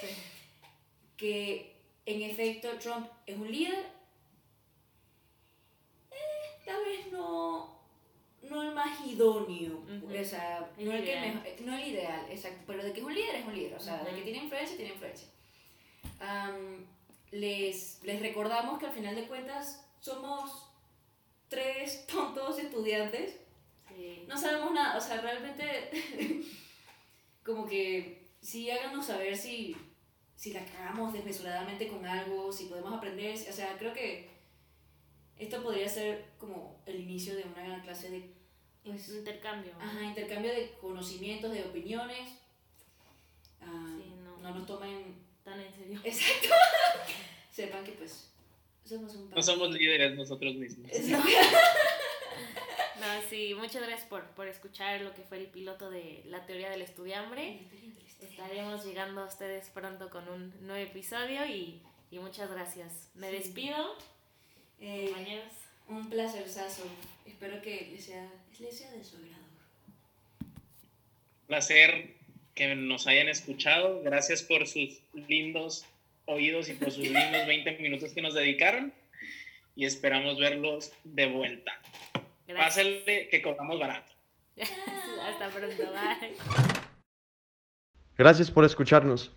sí. 0.02 0.06
que 1.16 1.75
en 2.06 2.22
efecto 2.22 2.68
Trump 2.78 3.08
es 3.26 3.36
un 3.36 3.50
líder. 3.50 3.84
eh, 6.10 6.62
tal 6.64 6.84
vez 6.84 7.12
no, 7.12 7.78
no 8.42 8.62
el 8.62 8.72
más 8.74 9.04
idóneo, 9.06 9.78
Ujú. 9.78 10.18
o 10.20 10.24
sea, 10.24 10.70
no 10.78 10.92
el, 10.92 11.04
que 11.04 11.16
mejor- 11.20 11.60
no 11.66 11.76
el 11.76 11.88
ideal, 11.88 12.26
exacto, 12.30 12.62
pero 12.66 12.82
de 12.84 12.92
que 12.92 13.00
es 13.00 13.06
un 13.06 13.14
líder 13.14 13.34
es 13.36 13.46
un 13.46 13.54
líder, 13.54 13.74
o 13.74 13.80
sea, 13.80 13.98
de 13.98 14.08
Ujú. 14.10 14.16
que 14.16 14.22
tiene 14.22 14.38
influencia, 14.44 14.76
tiene 14.76 14.92
influencia. 14.92 15.28
Am, 16.20 16.86
les, 17.32 18.00
les 18.04 18.20
recordamos 18.20 18.78
que 18.78 18.86
al 18.86 18.92
final 18.92 19.14
de 19.16 19.26
cuentas 19.26 19.84
somos 20.00 20.68
tres 21.48 22.06
tontos 22.12 22.58
estudiantes 22.58 23.36
sí. 23.88 24.24
no 24.28 24.36
sabemos 24.38 24.72
nada, 24.72 24.96
o 24.96 25.00
sea, 25.00 25.20
realmente 25.20 25.90
como 27.44 27.66
que 27.66 28.26
sí 28.40 28.70
háganos 28.70 29.06
saber 29.06 29.36
si, 29.36 29.76
si 30.36 30.52
la 30.52 30.64
cagamos 30.64 31.12
desmesuradamente 31.12 31.88
con 31.88 32.04
algo, 32.06 32.52
si 32.52 32.66
podemos 32.66 32.92
aprender, 32.92 33.34
o 33.34 33.52
sea, 33.52 33.76
creo 33.78 33.92
que 33.92 34.28
esto 35.38 35.62
podría 35.62 35.88
ser 35.88 36.24
como 36.38 36.80
el 36.86 37.00
inicio 37.00 37.34
de 37.34 37.42
una 37.44 37.62
gran 37.64 37.80
clase 37.82 38.10
de 38.10 38.30
pues, 38.84 39.08
Intercambio. 39.08 39.72
ajá, 39.80 40.02
intercambio 40.04 40.52
de 40.52 40.72
conocimientos, 40.80 41.52
de 41.52 41.64
opiniones. 41.64 42.28
Sí, 43.58 44.12
no. 44.22 44.36
no 44.38 44.54
nos 44.54 44.66
tomen 44.66 45.16
Tan 45.42 45.60
en 45.60 45.74
serio. 45.74 46.00
exacto. 46.04 46.48
Sepan 47.52 47.84
que 47.84 47.92
pues 47.92 48.30
somos 48.84 49.14
un 49.14 49.30
No 49.30 49.42
somos 49.42 49.70
líderes 49.70 50.16
nosotros 50.16 50.54
mismos. 50.54 50.90
Exacto. 50.92 51.28
No, 52.98 53.06
sí, 53.28 53.54
muchas 53.54 53.82
gracias 53.82 54.08
por, 54.08 54.24
por 54.30 54.48
escuchar 54.48 55.02
lo 55.02 55.12
que 55.14 55.22
fue 55.22 55.36
el 55.38 55.46
piloto 55.46 55.90
de 55.90 56.22
la 56.24 56.46
teoría 56.46 56.70
del 56.70 56.80
estudiambre. 56.80 57.60
Estaremos 58.30 58.84
llegando 58.84 59.22
a 59.22 59.26
ustedes 59.26 59.68
pronto 59.70 60.10
con 60.10 60.28
un 60.28 60.52
nuevo 60.66 60.82
episodio 60.90 61.46
y, 61.46 61.80
y 62.10 62.18
muchas 62.18 62.50
gracias. 62.50 63.10
Me 63.14 63.30
Sí. 63.30 63.36
despido, 63.36 63.96
Eh, 64.80 65.06
compañeros. 65.08 65.52
Un 65.88 66.10
placerzazo. 66.10 66.82
Espero 67.24 67.62
que 67.62 67.88
les 67.92 68.04
sea, 68.04 68.28
les 68.58 68.76
sea 68.76 68.90
de 68.90 69.02
su 69.04 69.16
agrado. 69.16 69.44
placer 71.46 72.14
que 72.54 72.74
nos 72.74 73.06
hayan 73.06 73.28
escuchado. 73.28 74.02
Gracias 74.02 74.42
por 74.42 74.66
sus 74.66 75.00
lindos 75.14 75.84
oídos 76.24 76.68
y 76.68 76.74
por 76.74 76.90
sus 76.90 77.04
lindos 77.04 77.46
20 77.46 77.78
minutos 77.78 78.12
que 78.12 78.22
nos 78.22 78.34
dedicaron. 78.34 78.92
Y 79.76 79.84
esperamos 79.84 80.38
verlos 80.38 80.92
de 81.04 81.26
vuelta. 81.26 81.72
Gracias. 82.48 82.66
Pásenle 82.86 83.28
que 83.28 83.42
cobramos 83.42 83.78
barato. 83.78 84.12
Hasta 84.56 85.48
pronto. 85.50 85.82
Bye. 85.92 86.85
Gracias 88.18 88.50
por 88.50 88.64
escucharnos. 88.64 89.30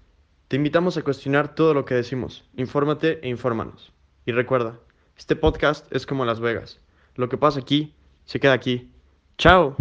Te 0.48 0.56
invitamos 0.56 0.96
a 0.96 1.02
cuestionar 1.02 1.54
todo 1.54 1.74
lo 1.74 1.84
que 1.84 1.96
decimos. 1.96 2.46
Infórmate 2.56 3.20
e 3.22 3.30
infórmanos. 3.30 3.92
Y 4.26 4.32
recuerda, 4.32 4.80
este 5.18 5.36
podcast 5.36 5.86
es 5.94 6.06
como 6.06 6.24
Las 6.24 6.40
Vegas. 6.40 6.80
Lo 7.16 7.28
que 7.28 7.38
pasa 7.38 7.60
aquí, 7.60 7.94
se 8.24 8.40
queda 8.40 8.54
aquí. 8.54 8.90
¡Chao! 9.38 9.76